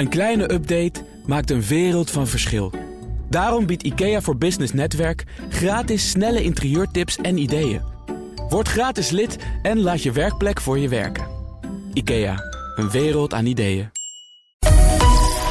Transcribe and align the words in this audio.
Een 0.00 0.08
kleine 0.08 0.52
update 0.52 1.04
maakt 1.26 1.50
een 1.50 1.62
wereld 1.62 2.10
van 2.10 2.26
verschil. 2.26 2.72
Daarom 3.28 3.66
biedt 3.66 3.82
IKEA 3.82 4.20
voor 4.20 4.36
Business 4.36 4.72
Netwerk 4.72 5.24
gratis 5.48 6.10
snelle 6.10 6.42
interieurtips 6.42 7.16
en 7.16 7.38
ideeën. 7.38 7.80
Word 8.48 8.68
gratis 8.68 9.10
lid 9.10 9.36
en 9.62 9.80
laat 9.80 10.02
je 10.02 10.12
werkplek 10.12 10.60
voor 10.60 10.78
je 10.78 10.88
werken. 10.88 11.26
IKEA, 11.92 12.34
een 12.76 12.90
wereld 12.90 13.34
aan 13.34 13.46
ideeën. 13.46 13.90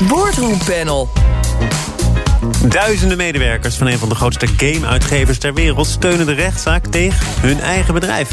Boardroom 0.08 0.58
Panel. 0.66 1.10
Duizenden 2.68 3.18
medewerkers 3.18 3.76
van 3.76 3.88
een 3.88 3.98
van 3.98 4.10
de 4.10 4.16
grootste 4.16 4.48
game-uitgevers 4.48 5.38
ter 5.38 5.54
wereld 5.54 5.88
steunen 5.88 6.26
de 6.26 6.34
rechtszaak 6.34 6.86
tegen 6.88 7.28
hun 7.42 7.60
eigen 7.60 7.94
bedrijf. 7.94 8.30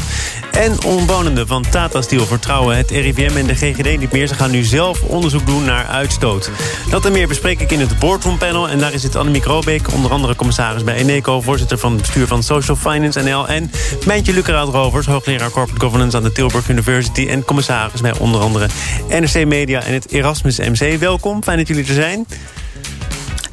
En 0.57 0.83
omwonenden 0.83 1.47
van 1.47 1.65
Tata 1.69 2.01
Steel 2.01 2.25
vertrouwen 2.25 2.77
het 2.77 2.91
RIVM 2.91 3.37
en 3.37 3.47
de 3.47 3.55
GGD 3.55 3.99
niet 3.99 4.11
meer. 4.11 4.27
Ze 4.27 4.33
gaan 4.33 4.51
nu 4.51 4.63
zelf 4.63 5.01
onderzoek 5.01 5.45
doen 5.45 5.63
naar 5.63 5.85
uitstoot. 5.85 6.49
Dat 6.89 7.05
en 7.05 7.11
meer 7.11 7.27
bespreek 7.27 7.59
ik 7.59 7.71
in 7.71 7.79
het 7.79 7.99
Boardroom 7.99 8.37
Panel. 8.37 8.69
En 8.69 8.79
daar 8.79 8.99
zit 8.99 9.15
Annemiek 9.15 9.43
Robeek, 9.43 9.93
onder 9.93 10.11
andere 10.11 10.35
commissaris 10.35 10.83
bij 10.83 10.95
Eneco... 10.95 11.41
voorzitter 11.41 11.77
van 11.77 11.91
het 11.91 12.01
bestuur 12.01 12.27
van 12.27 12.43
Social 12.43 12.77
Finance 12.77 13.21
NL... 13.21 13.47
en 13.47 13.71
Mijntje 14.05 14.33
Luceraat-Rovers, 14.33 15.05
hoogleraar 15.05 15.51
Corporate 15.51 15.85
Governance... 15.85 16.17
aan 16.17 16.23
de 16.23 16.31
Tilburg 16.31 16.69
University 16.69 17.27
en 17.27 17.43
commissaris 17.43 18.01
bij 18.01 18.17
onder 18.17 18.41
andere 18.41 18.67
NRC 19.09 19.45
Media... 19.45 19.83
en 19.83 19.93
het 19.93 20.11
Erasmus 20.11 20.59
MC. 20.59 20.99
Welkom, 20.99 21.43
fijn 21.43 21.57
dat 21.57 21.67
jullie 21.67 21.87
er 21.87 21.93
zijn. 21.93 22.25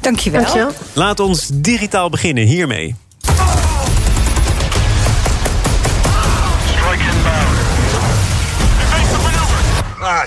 Dankjewel. 0.01 0.41
Dankjewel. 0.41 0.71
Laat 0.93 1.19
ons 1.19 1.49
digitaal 1.53 2.09
beginnen 2.09 2.45
hiermee. 2.45 2.95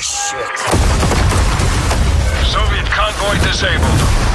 Shit. 0.01 0.59
Soviet 2.47 2.87
convoy 2.87 3.39
disabled. 3.43 4.28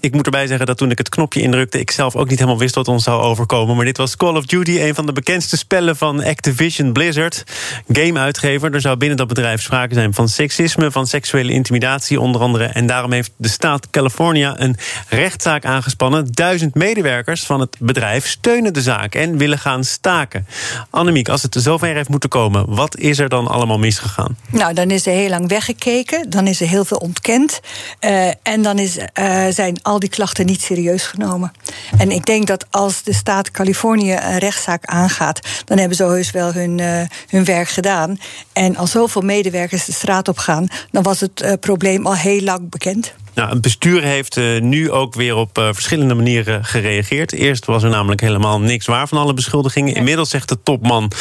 Ik 0.00 0.12
moet 0.12 0.24
erbij 0.24 0.46
zeggen 0.46 0.66
dat 0.66 0.76
toen 0.76 0.90
ik 0.90 0.98
het 0.98 1.08
knopje 1.08 1.40
indrukte... 1.40 1.80
ik 1.80 1.90
zelf 1.90 2.16
ook 2.16 2.28
niet 2.28 2.38
helemaal 2.38 2.60
wist 2.60 2.74
wat 2.74 2.88
ons 2.88 3.04
zou 3.04 3.22
overkomen. 3.22 3.76
Maar 3.76 3.84
dit 3.84 3.96
was 3.96 4.16
Call 4.16 4.36
of 4.36 4.44
Duty, 4.44 4.78
een 4.80 4.94
van 4.94 5.06
de 5.06 5.12
bekendste 5.12 5.56
spellen 5.56 5.96
van 5.96 6.24
Activision 6.24 6.92
Blizzard. 6.92 7.44
Game-uitgever. 7.92 8.74
Er 8.74 8.80
zou 8.80 8.96
binnen 8.96 9.16
dat 9.16 9.28
bedrijf 9.28 9.62
sprake 9.62 9.94
zijn 9.94 10.14
van 10.14 10.28
seksisme... 10.28 10.90
van 10.90 11.06
seksuele 11.06 11.52
intimidatie 11.52 12.20
onder 12.20 12.40
andere. 12.40 12.64
En 12.64 12.86
daarom 12.86 13.12
heeft 13.12 13.30
de 13.36 13.48
staat 13.48 13.90
California 13.90 14.60
een 14.60 14.76
rechtszaak 15.08 15.64
aangespannen. 15.64 16.26
Duizend 16.30 16.74
medewerkers 16.74 17.42
van 17.42 17.60
het 17.60 17.76
bedrijf 17.78 18.26
steunen 18.26 18.72
de 18.72 18.82
zaak... 18.82 19.14
en 19.14 19.36
willen 19.36 19.58
gaan 19.58 19.84
staken. 19.84 20.46
Annemiek, 20.90 21.28
als 21.28 21.42
het 21.42 21.56
zover 21.58 21.94
heeft 21.94 22.08
moeten 22.08 22.30
komen... 22.30 22.74
wat 22.74 22.96
is 22.96 23.18
er 23.18 23.28
dan 23.28 23.46
allemaal 23.46 23.78
misgegaan? 23.78 24.36
Nou, 24.50 24.74
dan 24.74 24.90
is 24.90 25.06
er 25.06 25.12
heel 25.12 25.28
lang 25.28 25.48
weggekeken. 25.48 26.30
Dan 26.30 26.46
is 26.46 26.60
er 26.60 26.68
heel 26.68 26.84
veel 26.84 26.98
ontkend. 26.98 27.60
Uh, 28.00 28.28
en 28.42 28.62
dan 28.62 28.78
is, 28.78 28.96
uh, 28.96 29.46
zijn 29.50 29.78
al 29.90 29.98
die 29.98 30.08
klachten 30.08 30.46
niet 30.46 30.62
serieus 30.62 31.06
genomen. 31.06 31.52
En 31.98 32.10
ik 32.10 32.26
denk 32.26 32.46
dat 32.46 32.66
als 32.70 33.02
de 33.02 33.12
staat 33.12 33.50
Californië 33.50 34.12
een 34.12 34.38
rechtszaak 34.38 34.84
aangaat, 34.84 35.40
dan 35.64 35.78
hebben 35.78 35.96
ze 35.96 36.04
heus 36.04 36.30
wel 36.30 36.52
hun, 36.52 36.78
uh, 36.78 37.02
hun 37.28 37.44
werk 37.44 37.68
gedaan. 37.68 38.18
En 38.52 38.76
als 38.76 38.90
zoveel 38.90 39.22
medewerkers 39.22 39.84
de 39.84 39.92
straat 39.92 40.28
op 40.28 40.38
gaan, 40.38 40.68
dan 40.90 41.02
was 41.02 41.20
het 41.20 41.42
uh, 41.42 41.52
probleem 41.60 42.06
al 42.06 42.14
heel 42.14 42.40
lang 42.40 42.70
bekend. 42.70 43.14
Nou, 43.34 43.50
het 43.50 43.60
bestuur 43.60 44.02
heeft 44.02 44.36
uh, 44.36 44.60
nu 44.60 44.90
ook 44.90 45.14
weer 45.14 45.36
op 45.36 45.58
uh, 45.58 45.68
verschillende 45.72 46.14
manieren 46.14 46.64
gereageerd. 46.64 47.32
Eerst 47.32 47.66
was 47.66 47.82
er 47.82 47.90
namelijk 47.90 48.20
helemaal 48.20 48.60
niks 48.60 48.86
waar 48.86 49.08
van 49.08 49.18
alle 49.18 49.34
beschuldigingen. 49.34 49.94
Inmiddels 49.94 50.30
zegt 50.30 50.48
de 50.48 50.62
topman 50.62 51.12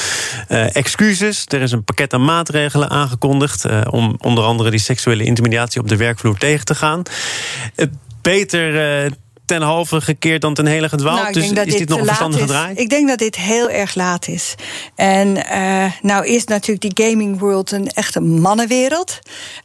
uh, 0.50 0.76
excuses. 0.76 1.45
Er 1.48 1.61
is 1.61 1.72
een 1.72 1.83
pakket 1.83 2.14
aan 2.14 2.26
maatregelen 2.26 2.89
aangekondigd... 2.89 3.66
om 3.89 4.16
onder 4.22 4.44
andere 4.44 4.70
die 4.70 4.80
seksuele 4.80 5.23
intimidatie 5.23 5.81
op 5.81 5.88
de 5.88 5.95
werkvloer 5.95 6.38
tegen 6.38 6.66
te 6.66 6.76
gaan 6.76 7.04
beter 8.30 9.08
uh, 9.08 9.11
ten 9.49 9.61
halve 9.61 10.02
gekeerd 10.02 10.42
dan 10.42 10.54
ten 10.54 10.65
hele 10.65 10.89
gedwaald. 10.89 11.20
Nou, 11.20 11.33
dus 11.33 11.43
is 11.43 11.77
dit, 11.77 11.89
nog 11.89 11.99
een 11.99 12.05
verstandige 12.05 12.45
draai? 12.45 12.76
Ik 12.76 12.89
denk 12.89 13.08
dat 13.08 13.17
dit 13.17 13.36
heel 13.36 13.70
erg 13.70 13.95
laat 13.95 14.27
is. 14.27 14.55
En 14.95 15.27
uh, 15.37 15.86
nou 16.02 16.26
is 16.26 16.43
natuurlijk 16.45 16.95
die 16.95 17.08
gaming 17.08 17.39
world 17.39 17.71
een 17.71 17.87
echte 17.87 18.20
mannenwereld. 18.20 19.20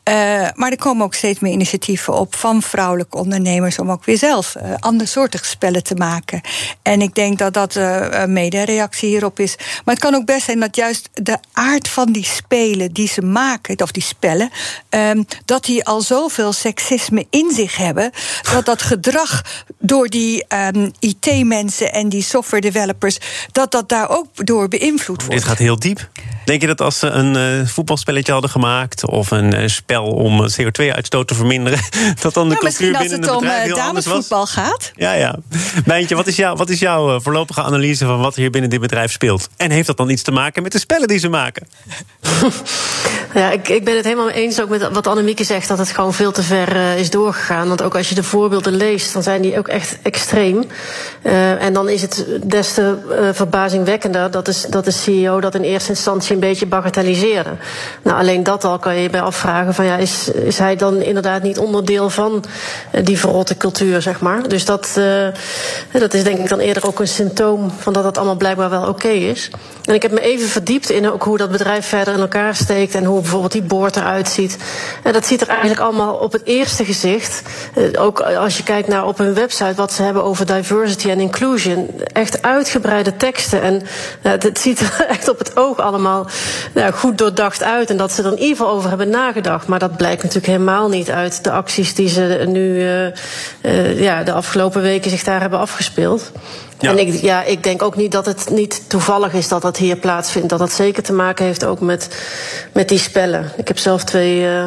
Uh, 0.09 0.15
maar 0.55 0.71
er 0.71 0.77
komen 0.77 1.05
ook 1.05 1.15
steeds 1.15 1.41
meer 1.41 1.53
initiatieven 1.53 2.15
op 2.15 2.37
van 2.37 2.62
vrouwelijke 2.62 3.17
ondernemers 3.17 3.78
om 3.78 3.91
ook 3.91 4.05
weer 4.05 4.19
zelf 4.19 4.55
uh, 4.56 4.75
andersoortige 4.78 5.45
spellen 5.45 5.83
te 5.83 5.95
maken. 5.95 6.41
En 6.83 7.03
ik 7.03 7.15
denk 7.15 7.39
dat 7.39 7.55
dat 7.55 7.75
een 7.75 8.33
mede-reactie 8.33 9.09
hierop 9.09 9.39
is. 9.39 9.56
Maar 9.84 9.95
het 9.95 10.05
kan 10.05 10.15
ook 10.15 10.27
best 10.27 10.45
zijn 10.45 10.61
dat 10.61 10.77
juist 10.77 11.09
de 11.12 11.39
aard 11.53 11.89
van 11.89 12.12
die 12.12 12.25
spelen 12.25 12.93
die 12.93 13.09
ze 13.09 13.22
maken, 13.22 13.83
of 13.83 13.91
die 13.91 14.03
spellen, 14.03 14.51
um, 14.91 15.27
dat 15.45 15.65
die 15.65 15.84
al 15.84 16.01
zoveel 16.01 16.53
seksisme 16.53 17.27
in 17.31 17.51
zich 17.55 17.77
hebben, 17.77 18.11
dat 18.53 18.65
dat 18.65 18.83
gedrag 18.83 19.43
door 19.79 20.09
die 20.09 20.45
um, 20.75 20.91
IT-mensen 20.99 21.93
en 21.93 22.09
die 22.09 22.23
software 22.23 22.62
developers, 22.62 23.19
dat 23.53 23.71
dat 23.71 23.89
daar 23.89 24.09
ook 24.09 24.47
door 24.47 24.69
beïnvloed 24.69 25.25
wordt. 25.25 25.41
Dit 25.41 25.51
gaat 25.51 25.59
heel 25.59 25.79
diep. 25.79 26.09
Denk 26.44 26.60
je 26.60 26.66
dat 26.66 26.81
als 26.81 26.99
ze 26.99 27.06
een 27.06 27.60
uh, 27.60 27.66
voetbalspelletje 27.66 28.32
hadden 28.32 28.50
gemaakt 28.50 29.06
of 29.06 29.31
een 29.31 29.55
uh, 29.55 29.69
spel 29.69 30.05
om 30.05 30.47
CO2-uitstoot 30.49 31.28
te 31.28 31.34
verminderen, 31.34 31.78
dat 32.22 32.34
dan 32.34 32.49
de 32.49 32.55
nou, 32.55 32.66
cultuur 32.66 32.99
binnen 32.99 33.22
het 33.22 33.38
bedrijf 33.38 33.59
uh, 33.59 33.75
heel 33.75 33.81
anders 33.81 34.06
was? 34.06 34.15
voetbal 34.15 34.47
gaat. 34.47 34.93
Ja, 34.94 35.12
ja. 35.12 35.37
Mijntje, 35.84 36.15
wat 36.15 36.27
is, 36.27 36.37
jou, 36.37 36.56
wat 36.56 36.71
is 36.71 36.78
jouw 36.78 37.21
voorlopige 37.21 37.62
analyse 37.62 38.04
van 38.04 38.21
wat 38.21 38.34
hier 38.34 38.50
binnen 38.50 38.71
dit 38.71 38.81
bedrijf 38.81 39.12
speelt? 39.12 39.49
En 39.56 39.71
heeft 39.71 39.87
dat 39.87 39.97
dan 39.97 40.10
iets 40.10 40.22
te 40.22 40.31
maken 40.31 40.62
met 40.62 40.72
de 40.72 40.78
spellen 40.78 41.09
die 41.09 41.19
ze 41.19 41.28
maken? 41.28 41.69
ja, 43.34 43.50
ik, 43.50 43.69
ik 43.69 43.84
ben 43.84 43.97
het 43.97 44.04
helemaal 44.04 44.31
eens 44.31 44.60
ook 44.60 44.69
met 44.69 44.88
wat 44.93 45.06
Annemieke 45.06 45.44
zegt, 45.44 45.69
dat 45.69 45.78
het 45.78 45.91
gewoon 45.91 46.15
veel 46.15 46.33
te 46.33 46.43
ver 46.43 46.97
is 46.97 47.10
doorgegaan. 47.10 47.69
Want 47.69 47.83
ook 47.83 47.97
als 47.97 48.09
je 48.09 48.15
de 48.15 48.22
voorbeelden 48.22 48.77
leest, 48.77 49.12
dan 49.12 49.22
zijn 49.22 49.43
die 49.43 49.59
ook 49.59 49.69
echt 49.69 49.99
extreem. 50.03 50.65
Uh, 51.22 51.62
en 51.62 51.72
dan 51.72 51.88
is 51.88 52.03
het 52.03 52.27
des 52.43 52.75
te 52.75 52.97
uh, 53.10 53.28
verbazingwekkender 53.33 54.31
dat 54.31 54.47
de, 54.47 54.65
dat 54.69 54.84
de 54.84 54.91
CEO 54.91 55.41
dat 55.41 55.54
in 55.54 55.62
eerste 55.62 55.91
instantie 55.91 56.34
een 56.34 56.41
beetje 56.41 56.67
bagatelliseerde. 56.67 57.50
Nou, 58.03 58.19
alleen 58.19 58.43
dat 58.43 58.65
al 58.65 58.78
kan 58.78 58.95
je 58.95 59.03
je 59.03 59.11
bij 59.11 59.21
afvragen: 59.21 59.75
van 59.75 59.84
ja, 59.84 59.97
is, 59.97 60.31
is 60.31 60.59
hij 60.59 60.77
dan 60.77 61.03
inderdaad 61.03 61.43
niet 61.43 61.59
onderdeel 61.59 62.11
van 62.11 62.45
uh, 62.93 63.05
die 63.05 63.19
verrotte 63.19 63.56
cultuur, 63.56 64.03
zeg 64.03 64.21
maar? 64.21 64.49
Dus 64.49 64.65
dat, 64.65 65.00
dat 65.93 66.15
is 66.15 66.25
denk 66.25 66.39
ik 66.39 66.49
dan 66.49 66.59
eerder 66.59 66.87
ook 66.87 67.00
een 67.00 67.09
symptoom 67.09 67.71
van 67.78 67.93
dat 67.93 68.05
het 68.05 68.17
allemaal 68.17 68.37
blijkbaar 68.37 68.71
wel 68.71 68.89
oké 68.89 69.09
is. 69.09 69.50
En 69.84 69.95
ik 69.95 70.03
heb 70.03 70.11
me 70.11 70.21
even 70.21 70.49
verdiept 70.49 70.91
in 70.91 71.11
ook 71.11 71.22
hoe 71.22 71.39
dat 71.39 71.50
bedrijf 71.50 71.87
verder 71.87 72.15
in 72.15 72.21
elkaar 72.21 72.55
steekt 72.55 72.95
en 72.95 73.05
hoe 73.05 73.21
bijvoorbeeld 73.21 73.53
die 73.53 73.62
boord 73.62 73.97
eruit 73.97 74.28
ziet. 74.28 74.56
En 75.03 75.12
dat 75.12 75.27
ziet 75.27 75.41
er 75.41 75.49
eigenlijk 75.49 75.81
allemaal 75.81 76.15
op 76.15 76.33
het 76.33 76.45
eerste 76.45 76.84
gezicht, 76.84 77.43
ook 77.99 78.21
als 78.21 78.56
je 78.56 78.62
kijkt 78.62 78.89
naar 78.89 79.06
op 79.06 79.19
hun 79.19 79.34
website 79.34 79.75
wat 79.75 79.93
ze 79.93 80.03
hebben 80.03 80.25
over 80.25 80.47
diversity 80.47 81.11
en 81.11 81.21
inclusion. 81.21 81.91
Echt 82.12 82.43
uitgebreide 82.43 83.16
teksten. 83.16 83.62
En 83.62 83.83
het 84.22 84.59
ziet 84.59 84.81
er 84.81 85.05
echt 85.09 85.28
op 85.28 85.39
het 85.39 85.56
oog 85.56 85.78
allemaal 85.78 86.24
nou, 86.75 86.93
goed 86.93 87.19
doordacht 87.19 87.62
uit. 87.62 87.91
En 87.91 87.97
dat 87.97 88.12
ze 88.12 88.23
er 88.23 88.33
in 88.33 88.39
ieder 88.39 88.57
geval 88.57 88.73
over 88.73 88.89
hebben 88.89 89.09
nagedacht. 89.09 89.67
Maar 89.67 89.79
dat 89.79 89.97
blijkt 89.97 90.23
natuurlijk 90.23 90.53
helemaal 90.53 90.89
niet 90.89 91.11
uit 91.11 91.45
de 91.45 91.51
acties 91.51 91.95
die 91.95 92.09
ze 92.09 92.45
nu 92.47 92.61
uh, 92.61 93.07
uh, 93.62 94.01
ja, 94.01 94.23
de 94.23 94.33
afgelopen 94.33 94.83
weken 94.83 95.11
zich 95.11 95.25
daar 95.25 95.41
hebben 95.41 95.59
afgespeeld. 95.59 96.33
Ja. 96.79 96.91
En 96.91 96.99
ik, 96.99 97.21
ja, 97.21 97.43
ik 97.43 97.63
denk 97.63 97.83
ook 97.83 97.97
niet 97.97 98.13
dat 98.13 98.27
het 98.27 98.51
niet 98.51 98.83
toevallig 98.89 99.33
is 99.33 99.49
dat 99.49 99.63
dat 99.63 99.77
hier 99.77 99.97
plaatsvindt. 99.97 100.49
Dat 100.49 100.59
dat 100.59 100.73
zeker 100.73 101.03
te 101.03 101.13
maken 101.13 101.45
heeft 101.45 101.65
ook 101.65 101.81
met, 101.81 102.09
met 102.73 102.89
die 102.89 102.99
spellen. 102.99 103.53
Ik 103.57 103.69
heb 103.69 103.79
zelf 103.79 104.05
twee 104.05 104.41
uh, 104.41 104.65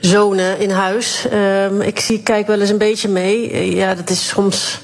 zonen 0.00 0.58
in 0.58 0.70
huis. 0.70 1.26
Um, 1.32 1.80
ik 1.80 2.00
zie, 2.00 2.22
kijk 2.22 2.46
wel 2.46 2.60
eens 2.60 2.70
een 2.70 2.78
beetje 2.78 3.08
mee. 3.08 3.74
Ja, 3.74 3.94
dat 3.94 4.10
is 4.10 4.28
soms 4.28 4.80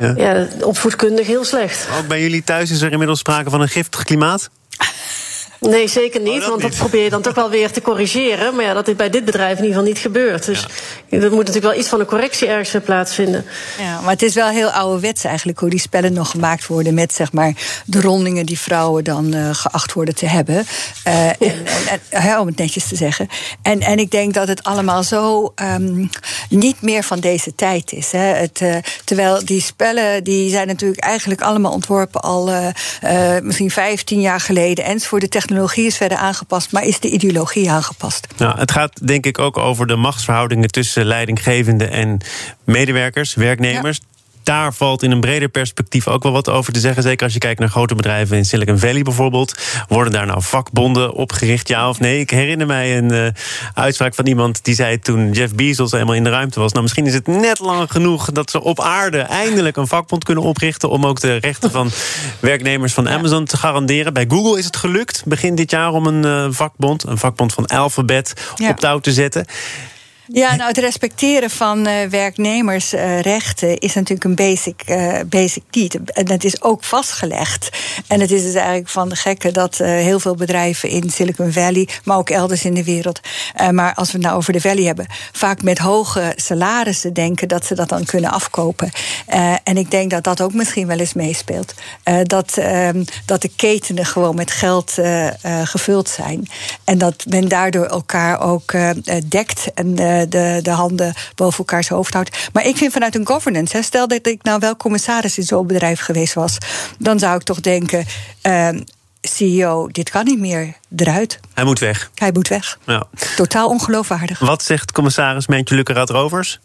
ja. 0.00 0.14
ja. 0.16 0.46
opvoedkundig 0.60 1.26
heel 1.26 1.44
slecht. 1.44 1.88
Ook 1.98 2.06
bij 2.06 2.20
jullie 2.20 2.44
thuis 2.44 2.70
is 2.70 2.80
er 2.80 2.92
inmiddels 2.92 3.18
sprake 3.18 3.50
van 3.50 3.60
een 3.60 3.68
giftig 3.68 4.04
klimaat? 4.04 4.50
Nee, 5.60 5.88
zeker 5.88 6.20
niet. 6.20 6.32
Oh, 6.32 6.40
dat 6.40 6.48
want 6.48 6.62
niet. 6.62 6.70
dat 6.70 6.80
probeer 6.80 7.02
je 7.02 7.10
dan 7.10 7.22
toch 7.22 7.34
wel 7.34 7.50
weer 7.50 7.70
te 7.70 7.80
corrigeren. 7.80 8.54
Maar 8.54 8.64
ja, 8.64 8.74
dat 8.74 8.88
is 8.88 8.96
bij 8.96 9.10
dit 9.10 9.24
bedrijf 9.24 9.58
in 9.58 9.64
ieder 9.64 9.68
geval 9.68 9.88
niet 9.88 9.98
gebeurd. 9.98 10.44
Dus 10.44 10.66
ja. 11.08 11.18
er 11.18 11.30
moet 11.30 11.38
natuurlijk 11.38 11.64
wel 11.64 11.74
iets 11.74 11.88
van 11.88 12.00
een 12.00 12.06
correctie 12.06 12.48
ergens 12.48 12.72
weer 12.72 12.82
plaatsvinden. 12.82 13.44
Ja, 13.78 14.00
maar 14.00 14.10
het 14.10 14.22
is 14.22 14.34
wel 14.34 14.48
heel 14.48 14.70
ouderwets 14.70 15.24
eigenlijk 15.24 15.58
hoe 15.58 15.70
die 15.70 15.80
spellen 15.80 16.12
nog 16.12 16.30
gemaakt 16.30 16.66
worden. 16.66 16.94
Met 16.94 17.12
zeg 17.12 17.32
maar 17.32 17.52
de 17.84 18.00
rondingen 18.00 18.46
die 18.46 18.58
vrouwen 18.58 19.04
dan 19.04 19.34
uh, 19.34 19.48
geacht 19.52 19.92
worden 19.92 20.14
te 20.14 20.26
hebben. 20.26 20.66
Uh, 21.06 21.26
en, 21.28 21.36
en, 21.38 22.00
en, 22.08 22.38
om 22.38 22.46
het 22.46 22.56
netjes 22.56 22.88
te 22.88 22.96
zeggen. 22.96 23.28
En, 23.62 23.80
en 23.80 23.98
ik 23.98 24.10
denk 24.10 24.34
dat 24.34 24.48
het 24.48 24.64
allemaal 24.64 25.02
zo 25.02 25.52
um, 25.62 26.10
niet 26.48 26.82
meer 26.82 27.02
van 27.02 27.20
deze 27.20 27.54
tijd 27.54 27.92
is. 27.92 28.12
Hè. 28.12 28.18
Het, 28.18 28.60
uh, 28.60 28.76
terwijl 29.04 29.44
die 29.44 29.62
spellen 29.62 30.24
die 30.24 30.50
zijn 30.50 30.66
natuurlijk 30.66 31.00
eigenlijk 31.00 31.40
allemaal 31.40 31.72
ontworpen 31.72 32.20
al 32.20 32.50
misschien 33.42 33.70
15 33.70 34.20
jaar 34.20 34.40
geleden. 34.40 34.84
Enzovoort. 34.84 35.22
De 35.22 35.28
technologie 35.28 35.47
is 35.74 35.96
verder 35.96 36.18
aangepast, 36.18 36.72
maar 36.72 36.84
is 36.84 37.00
de 37.00 37.10
ideologie 37.10 37.70
aangepast? 37.70 38.26
Nou, 38.36 38.58
het 38.58 38.70
gaat 38.70 39.06
denk 39.06 39.26
ik 39.26 39.38
ook 39.38 39.56
over 39.56 39.86
de 39.86 39.96
machtsverhoudingen 39.96 40.68
tussen 40.68 41.04
leidinggevenden 41.04 41.90
en 41.90 42.20
medewerkers, 42.64 43.34
werknemers. 43.34 44.00
Ja. 44.02 44.07
Daar 44.48 44.74
valt 44.74 45.02
in 45.02 45.10
een 45.10 45.20
breder 45.20 45.48
perspectief 45.48 46.08
ook 46.08 46.22
wel 46.22 46.32
wat 46.32 46.48
over 46.48 46.72
te 46.72 46.80
zeggen. 46.80 47.02
Zeker 47.02 47.24
als 47.24 47.32
je 47.32 47.38
kijkt 47.38 47.60
naar 47.60 47.68
grote 47.68 47.94
bedrijven 47.94 48.36
in 48.36 48.44
Silicon 48.44 48.78
Valley 48.78 49.02
bijvoorbeeld. 49.02 49.54
Worden 49.88 50.12
daar 50.12 50.26
nou 50.26 50.42
vakbonden 50.42 51.12
opgericht, 51.12 51.68
ja 51.68 51.88
of 51.88 52.00
nee? 52.00 52.20
Ik 52.20 52.30
herinner 52.30 52.66
mij 52.66 52.98
een 52.98 53.12
uh, 53.12 53.26
uitspraak 53.74 54.14
van 54.14 54.26
iemand 54.26 54.64
die 54.64 54.74
zei 54.74 54.98
toen 54.98 55.32
Jeff 55.32 55.54
Bezos 55.54 55.90
helemaal 55.90 56.14
in 56.14 56.24
de 56.24 56.30
ruimte 56.30 56.60
was. 56.60 56.70
Nou, 56.70 56.82
misschien 56.82 57.06
is 57.06 57.14
het 57.14 57.26
net 57.26 57.58
lang 57.58 57.90
genoeg 57.90 58.32
dat 58.32 58.50
ze 58.50 58.62
op 58.62 58.80
aarde 58.80 59.18
eindelijk 59.18 59.76
een 59.76 59.86
vakbond 59.86 60.24
kunnen 60.24 60.44
oprichten. 60.44 60.90
om 60.90 61.06
ook 61.06 61.20
de 61.20 61.36
rechten 61.36 61.70
van 61.70 61.90
werknemers 62.40 62.92
van 62.92 63.08
Amazon 63.08 63.44
te 63.44 63.56
garanderen. 63.56 64.12
Bij 64.12 64.24
Google 64.28 64.58
is 64.58 64.64
het 64.64 64.76
gelukt 64.76 65.22
begin 65.24 65.54
dit 65.54 65.70
jaar 65.70 65.92
om 65.92 66.06
een 66.06 66.26
uh, 66.26 66.46
vakbond, 66.50 67.06
een 67.06 67.18
vakbond 67.18 67.52
van 67.52 67.66
Alphabet, 67.66 68.52
ja. 68.54 68.70
op 68.70 68.80
touw 68.80 68.98
te 68.98 69.12
zetten. 69.12 69.46
Ja, 70.32 70.56
nou, 70.56 70.68
het 70.68 70.78
respecteren 70.78 71.50
van 71.50 71.88
uh, 71.88 72.04
werknemersrechten 72.04 73.68
uh, 73.68 73.76
is 73.78 73.94
natuurlijk 73.94 74.24
een 74.24 74.34
basic, 74.34 74.82
uh, 74.86 75.20
basic 75.26 75.62
need. 75.70 76.12
En 76.12 76.24
dat 76.24 76.44
is 76.44 76.62
ook 76.62 76.84
vastgelegd. 76.84 77.68
En 78.06 78.20
het 78.20 78.30
is 78.30 78.42
dus 78.42 78.54
eigenlijk 78.54 78.88
van 78.88 79.08
de 79.08 79.16
gekke 79.16 79.50
dat 79.50 79.78
heel 79.78 80.20
veel 80.20 80.34
bedrijven 80.34 80.88
in 80.88 81.10
Silicon 81.10 81.52
Valley, 81.52 81.88
maar 82.04 82.16
ook 82.16 82.30
elders 82.30 82.64
in 82.64 82.74
de 82.74 82.84
wereld, 82.84 83.20
maar 83.70 83.94
als 83.94 84.12
we 84.12 84.18
het 84.18 84.26
nou 84.26 84.36
over 84.36 84.52
de 84.52 84.60
Valley 84.60 84.84
hebben, 84.84 85.06
vaak 85.32 85.62
met 85.62 85.78
hoge 85.78 86.32
salarissen 86.36 87.12
denken 87.12 87.48
dat 87.48 87.64
ze 87.64 87.74
dat 87.74 87.88
dan 87.88 88.04
kunnen 88.04 88.30
afkopen. 88.30 88.90
en 89.64 89.76
ik 89.76 89.90
denk 89.90 90.10
dat 90.10 90.24
dat 90.24 90.40
ook 90.40 90.52
misschien 90.52 90.86
wel 90.86 90.98
eens 90.98 91.14
meespeelt. 91.14 91.74
dat, 92.22 92.56
ehm, 92.56 93.04
dat 93.24 93.42
de 93.42 93.50
ketenen 93.56 94.06
gewoon 94.06 94.34
met 94.34 94.50
geld 94.50 94.94
gevuld 95.64 96.08
zijn. 96.08 96.48
En 96.84 96.98
dat 96.98 97.24
men 97.28 97.48
daardoor 97.48 97.86
elkaar 97.86 98.40
ook 98.40 98.74
dekt. 99.28 99.66
En 99.74 99.94
de, 100.28 100.58
de 100.62 100.70
handen 100.70 101.14
boven 101.34 101.58
elkaars 101.58 101.88
hoofd 101.88 102.14
houdt. 102.14 102.48
Maar 102.52 102.66
ik 102.66 102.76
vind 102.76 102.92
vanuit 102.92 103.14
een 103.14 103.26
governance, 103.26 103.76
hè, 103.76 103.82
stel 103.82 104.08
dat 104.08 104.26
ik 104.26 104.42
nou 104.42 104.60
wel 104.60 104.76
commissaris 104.76 105.38
in 105.38 105.44
zo'n 105.44 105.66
bedrijf 105.66 106.00
geweest 106.00 106.34
was, 106.34 106.58
dan 106.98 107.18
zou 107.18 107.36
ik 107.36 107.42
toch 107.42 107.60
denken. 107.60 108.04
Uh, 108.42 108.68
ehm, 108.68 108.80
CEO, 109.20 109.88
dit 109.88 110.10
kan 110.10 110.24
niet 110.24 110.38
meer 110.38 110.74
eruit. 110.96 111.40
Hij 111.54 111.64
moet 111.64 111.78
weg. 111.78 112.10
Hij 112.14 112.32
moet 112.32 112.48
weg. 112.48 112.78
Ja. 112.86 113.04
Totaal 113.36 113.68
ongeloofwaardig. 113.68 114.38
Wat 114.38 114.62
zegt 114.62 114.92
commissaris 114.92 115.46
Mentje 115.46 115.74
Lukkeraad 115.74 116.10
Rovers? 116.10 116.60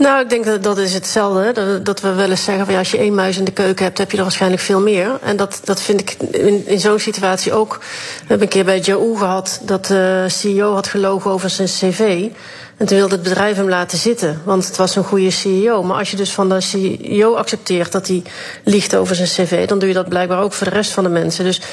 Nou, 0.00 0.20
ik 0.20 0.28
denk 0.28 0.44
dat 0.44 0.62
dat 0.62 0.78
is 0.78 0.94
hetzelfde. 0.94 1.82
Dat, 1.82 2.00
we 2.00 2.12
wel 2.12 2.30
eens 2.30 2.44
zeggen 2.44 2.76
als 2.76 2.90
je 2.90 2.98
één 2.98 3.14
muis 3.14 3.38
in 3.38 3.44
de 3.44 3.50
keuken 3.50 3.84
hebt, 3.84 3.98
heb 3.98 4.10
je 4.10 4.16
er 4.16 4.22
waarschijnlijk 4.22 4.62
veel 4.62 4.80
meer. 4.80 5.18
En 5.22 5.36
dat, 5.36 5.60
dat 5.64 5.80
vind 5.80 6.00
ik 6.00 6.16
in, 6.30 6.66
in 6.66 6.80
zo'n 6.80 6.98
situatie 6.98 7.52
ook. 7.52 7.78
We 7.80 8.26
hebben 8.26 8.42
een 8.42 8.52
keer 8.52 8.64
bij 8.64 8.78
Jou 8.78 9.16
gehad 9.16 9.60
dat 9.62 9.86
de 9.86 10.24
CEO 10.28 10.72
had 10.74 10.86
gelogen 10.86 11.30
over 11.30 11.50
zijn 11.50 11.68
cv. 11.68 12.28
En 12.76 12.86
toen 12.86 12.96
wilde 12.96 13.14
het 13.14 13.22
bedrijf 13.22 13.56
hem 13.56 13.68
laten 13.68 13.98
zitten, 13.98 14.40
want 14.44 14.66
het 14.66 14.76
was 14.76 14.96
een 14.96 15.04
goede 15.04 15.30
CEO. 15.30 15.82
Maar 15.82 15.98
als 15.98 16.10
je 16.10 16.16
dus 16.16 16.32
van 16.32 16.48
de 16.48 16.60
CEO 16.60 17.34
accepteert 17.34 17.92
dat 17.92 18.06
hij 18.06 18.22
liegt 18.64 18.96
over 18.96 19.16
zijn 19.16 19.28
cv, 19.28 19.68
dan 19.68 19.78
doe 19.78 19.88
je 19.88 19.94
dat 19.94 20.08
blijkbaar 20.08 20.42
ook 20.42 20.52
voor 20.52 20.66
de 20.66 20.72
rest 20.72 20.92
van 20.92 21.04
de 21.04 21.10
mensen. 21.10 21.44
Dus 21.44 21.58
eh, 21.58 21.66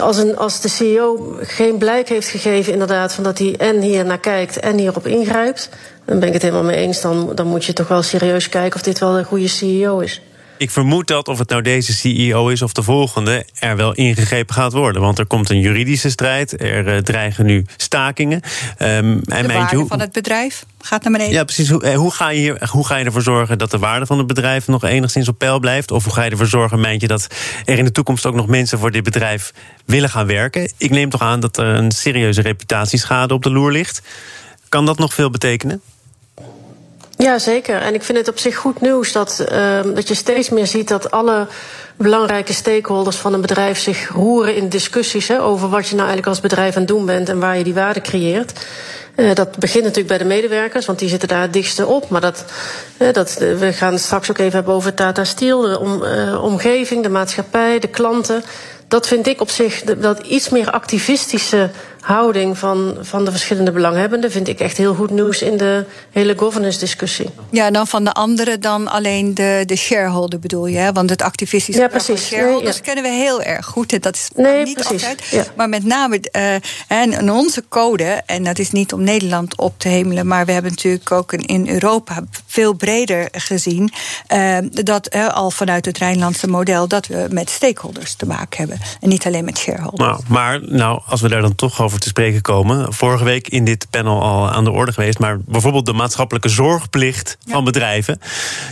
als, 0.00 0.16
een, 0.16 0.36
als 0.36 0.60
de 0.60 0.68
CEO 0.68 1.36
geen 1.40 1.78
blijk 1.78 2.08
heeft 2.08 2.28
gegeven, 2.28 2.72
inderdaad, 2.72 3.12
van 3.12 3.24
dat 3.24 3.38
hij 3.38 3.54
en 3.58 3.80
hier 3.80 4.04
naar 4.04 4.18
kijkt 4.18 4.60
en 4.60 4.78
hierop 4.78 5.06
ingrijpt, 5.06 5.68
dan 6.04 6.18
ben 6.18 6.28
ik 6.28 6.34
het 6.34 6.42
helemaal 6.42 6.64
mee 6.64 6.76
eens. 6.76 7.00
Dan, 7.00 7.32
dan 7.34 7.46
moet 7.46 7.64
je 7.64 7.72
toch 7.72 7.88
wel 7.88 8.02
serieus 8.02 8.48
kijken 8.48 8.76
of 8.76 8.82
dit 8.82 8.98
wel 8.98 9.18
een 9.18 9.24
goede 9.24 9.48
CEO 9.48 9.98
is. 9.98 10.22
Ik 10.60 10.70
vermoed 10.70 11.06
dat, 11.06 11.28
of 11.28 11.38
het 11.38 11.48
nou 11.48 11.62
deze 11.62 11.92
CEO 11.92 12.48
is 12.48 12.62
of 12.62 12.72
de 12.72 12.82
volgende, 12.82 13.46
er 13.58 13.76
wel 13.76 13.94
ingegrepen 13.94 14.54
gaat 14.54 14.72
worden. 14.72 15.02
Want 15.02 15.18
er 15.18 15.26
komt 15.26 15.50
een 15.50 15.60
juridische 15.60 16.10
strijd, 16.10 16.60
er 16.60 16.94
uh, 16.94 16.96
dreigen 16.96 17.46
nu 17.46 17.64
stakingen. 17.76 18.40
Um, 18.78 19.20
de 19.24 19.46
waarde 19.46 19.76
hoe, 19.76 19.86
van 19.86 20.00
het 20.00 20.12
bedrijf 20.12 20.64
gaat 20.80 21.02
naar 21.02 21.12
beneden. 21.12 21.32
Ja, 21.32 21.44
precies. 21.44 21.68
Hoe, 21.68 21.82
eh, 21.82 21.96
hoe, 21.96 22.10
ga 22.10 22.28
je 22.28 22.38
hier, 22.38 22.68
hoe 22.70 22.86
ga 22.86 22.96
je 22.96 23.04
ervoor 23.04 23.22
zorgen 23.22 23.58
dat 23.58 23.70
de 23.70 23.78
waarde 23.78 24.06
van 24.06 24.18
het 24.18 24.26
bedrijf 24.26 24.66
nog 24.66 24.84
enigszins 24.84 25.28
op 25.28 25.38
peil 25.38 25.58
blijft? 25.58 25.90
Of 25.90 26.04
hoe 26.04 26.12
ga 26.12 26.22
je 26.22 26.30
ervoor 26.30 26.46
zorgen, 26.46 26.80
meint 26.80 27.00
je, 27.00 27.08
dat 27.08 27.26
er 27.64 27.78
in 27.78 27.84
de 27.84 27.92
toekomst 27.92 28.26
ook 28.26 28.34
nog 28.34 28.46
mensen 28.46 28.78
voor 28.78 28.90
dit 28.90 29.04
bedrijf 29.04 29.52
willen 29.84 30.10
gaan 30.10 30.26
werken? 30.26 30.72
Ik 30.76 30.90
neem 30.90 31.10
toch 31.10 31.22
aan 31.22 31.40
dat 31.40 31.56
er 31.56 31.66
een 31.66 31.90
serieuze 31.90 32.40
reputatieschade 32.40 33.34
op 33.34 33.42
de 33.42 33.50
loer 33.50 33.72
ligt. 33.72 34.02
Kan 34.68 34.86
dat 34.86 34.98
nog 34.98 35.14
veel 35.14 35.30
betekenen? 35.30 35.82
Ja, 37.20 37.38
zeker. 37.38 37.82
En 37.82 37.94
ik 37.94 38.02
vind 38.02 38.18
het 38.18 38.28
op 38.28 38.38
zich 38.38 38.56
goed 38.56 38.80
nieuws 38.80 39.12
dat, 39.12 39.44
uh, 39.52 39.80
dat 39.94 40.08
je 40.08 40.14
steeds 40.14 40.48
meer 40.48 40.66
ziet 40.66 40.88
dat 40.88 41.10
alle 41.10 41.46
belangrijke 41.96 42.52
stakeholders 42.52 43.16
van 43.16 43.34
een 43.34 43.40
bedrijf 43.40 43.78
zich 43.78 44.08
roeren 44.08 44.54
in 44.54 44.68
discussies 44.68 45.28
hè, 45.28 45.42
over 45.42 45.68
wat 45.68 45.88
je 45.88 45.94
nou 45.94 46.08
eigenlijk 46.08 46.26
als 46.26 46.40
bedrijf 46.40 46.74
aan 46.74 46.82
het 46.82 46.90
doen 46.90 47.06
bent 47.06 47.28
en 47.28 47.40
waar 47.40 47.58
je 47.58 47.64
die 47.64 47.74
waarde 47.74 48.00
creëert. 48.00 48.52
Uh, 49.16 49.34
dat 49.34 49.58
begint 49.58 49.82
natuurlijk 49.82 50.08
bij 50.08 50.18
de 50.18 50.34
medewerkers, 50.34 50.86
want 50.86 50.98
die 50.98 51.08
zitten 51.08 51.28
daar 51.28 51.42
het 51.42 51.52
dichtste 51.52 51.86
op. 51.86 52.08
Maar 52.08 52.20
dat, 52.20 52.44
dat, 53.12 53.34
we 53.38 53.72
gaan 53.72 53.92
het 53.92 54.02
straks 54.02 54.30
ook 54.30 54.38
even 54.38 54.52
hebben 54.52 54.74
over 54.74 54.94
Tata 54.94 55.24
Steel, 55.24 55.60
de 55.60 56.30
uh, 56.32 56.44
omgeving, 56.44 57.02
de 57.02 57.08
maatschappij, 57.08 57.78
de 57.78 57.88
klanten. 57.88 58.44
Dat 58.88 59.06
vind 59.06 59.26
ik 59.26 59.40
op 59.40 59.50
zich, 59.50 59.82
dat 59.82 60.18
iets 60.18 60.48
meer 60.48 60.70
activistische 60.70 61.70
houding 62.00 62.58
van, 62.58 62.96
van 63.00 63.24
de 63.24 63.30
verschillende 63.30 63.72
belanghebbenden 63.72 64.30
vind 64.30 64.48
ik 64.48 64.60
echt 64.60 64.76
heel 64.76 64.94
goed 64.94 65.10
nieuws 65.10 65.42
in 65.42 65.56
de 65.56 65.84
hele 66.10 66.38
governance 66.38 66.78
discussie. 66.78 67.30
Ja, 67.50 67.70
dan 67.70 67.86
van 67.86 68.04
de 68.04 68.12
anderen 68.12 68.60
dan 68.60 68.88
alleen 68.88 69.34
de, 69.34 69.62
de 69.66 69.76
shareholder 69.76 70.38
bedoel 70.38 70.66
je, 70.66 70.78
hè? 70.78 70.92
want 70.92 71.10
het 71.10 71.22
activistische 71.22 71.80
ja, 71.80 71.88
precies. 71.88 72.26
shareholders 72.26 72.64
nee, 72.64 72.74
ja. 72.74 72.92
kennen 72.92 73.04
we 73.04 73.18
heel 73.18 73.42
erg 73.42 73.66
goed. 73.66 73.92
En 73.92 74.00
dat 74.00 74.14
is 74.14 74.28
nee, 74.34 74.64
niet 74.64 74.74
precies. 74.74 74.92
altijd. 74.92 75.26
Ja. 75.30 75.44
Maar 75.56 75.68
met 75.68 75.84
name 75.84 76.20
uh, 76.36 76.54
en 76.88 77.30
onze 77.32 77.64
code, 77.68 78.22
en 78.26 78.44
dat 78.44 78.58
is 78.58 78.70
niet 78.70 78.92
om 78.92 79.02
Nederland 79.02 79.58
op 79.58 79.74
te 79.76 79.88
hemelen, 79.88 80.26
maar 80.26 80.46
we 80.46 80.52
hebben 80.52 80.70
natuurlijk 80.70 81.12
ook 81.12 81.32
in 81.32 81.68
Europa 81.68 82.24
veel 82.46 82.72
breder 82.72 83.28
gezien 83.32 83.92
uh, 84.32 84.58
dat 84.70 85.14
uh, 85.14 85.28
al 85.28 85.50
vanuit 85.50 85.84
het 85.84 85.98
Rijnlandse 85.98 86.48
model 86.48 86.88
dat 86.88 87.06
we 87.06 87.26
met 87.30 87.50
stakeholders 87.50 88.14
te 88.14 88.26
maken 88.26 88.58
hebben 88.58 88.78
en 89.00 89.08
niet 89.08 89.26
alleen 89.26 89.44
met 89.44 89.58
shareholders. 89.58 90.10
Nou, 90.10 90.20
maar 90.28 90.60
nou, 90.62 91.00
als 91.06 91.20
we 91.20 91.28
daar 91.28 91.40
dan 91.40 91.54
toch 91.54 91.82
over 91.82 91.89
over 91.90 92.02
te 92.02 92.08
spreken 92.08 92.42
komen. 92.42 92.92
Vorige 92.92 93.24
week 93.24 93.48
in 93.48 93.64
dit 93.64 93.86
panel 93.90 94.22
al 94.22 94.50
aan 94.50 94.64
de 94.64 94.70
orde 94.70 94.92
geweest. 94.92 95.18
Maar 95.18 95.38
bijvoorbeeld 95.40 95.86
de 95.86 95.92
maatschappelijke 95.92 96.48
zorgplicht 96.48 97.38
van 97.46 97.64
bedrijven. 97.64 98.20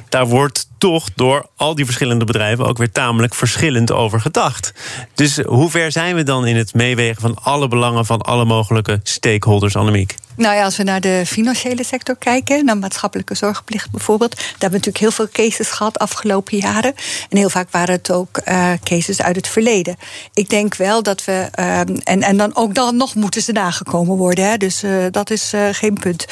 Daar 0.08 0.26
wordt 0.26 0.68
toch 0.78 1.08
door 1.14 1.46
al 1.56 1.74
die 1.74 1.84
verschillende 1.84 2.24
bedrijven 2.24 2.66
ook 2.66 2.78
weer 2.78 2.92
tamelijk 2.92 3.34
verschillend 3.34 3.92
over 3.92 4.20
gedacht. 4.20 4.72
Dus 5.14 5.38
hoe 5.38 5.70
ver 5.70 5.92
zijn 5.92 6.14
we 6.14 6.22
dan 6.22 6.46
in 6.46 6.56
het 6.56 6.74
meewegen 6.74 7.20
van 7.20 7.36
alle 7.42 7.68
belangen 7.68 8.06
van 8.06 8.20
alle 8.20 8.44
mogelijke 8.44 9.00
stakeholders, 9.02 9.76
Annemiek? 9.76 10.14
Nou 10.38 10.54
ja, 10.54 10.64
als 10.64 10.76
we 10.76 10.82
naar 10.82 11.00
de 11.00 11.22
financiële 11.26 11.84
sector 11.84 12.16
kijken, 12.16 12.64
naar 12.64 12.78
maatschappelijke 12.78 13.34
zorgplicht 13.34 13.90
bijvoorbeeld, 13.90 14.34
daar 14.34 14.46
hebben 14.48 14.70
we 14.70 14.76
natuurlijk 14.76 14.98
heel 14.98 15.10
veel 15.10 15.28
cases 15.28 15.70
gehad 15.70 15.98
afgelopen 15.98 16.58
jaren. 16.58 16.94
En 17.28 17.36
heel 17.36 17.50
vaak 17.50 17.70
waren 17.70 17.94
het 17.94 18.10
ook 18.10 18.40
uh, 18.48 18.72
cases 18.84 19.22
uit 19.22 19.36
het 19.36 19.48
verleden. 19.48 19.96
Ik 20.34 20.48
denk 20.48 20.74
wel 20.74 21.02
dat 21.02 21.24
we, 21.24 21.48
uh, 21.58 21.78
en, 21.78 22.02
en 22.04 22.36
dan 22.36 22.56
ook 22.56 22.74
dan 22.74 22.96
nog 22.96 23.14
moeten 23.14 23.42
ze 23.42 23.52
nagekomen 23.52 24.16
worden, 24.16 24.48
hè, 24.48 24.56
dus 24.56 24.84
uh, 24.84 25.04
dat 25.10 25.30
is 25.30 25.52
geen 25.72 25.94
punt. 25.94 26.24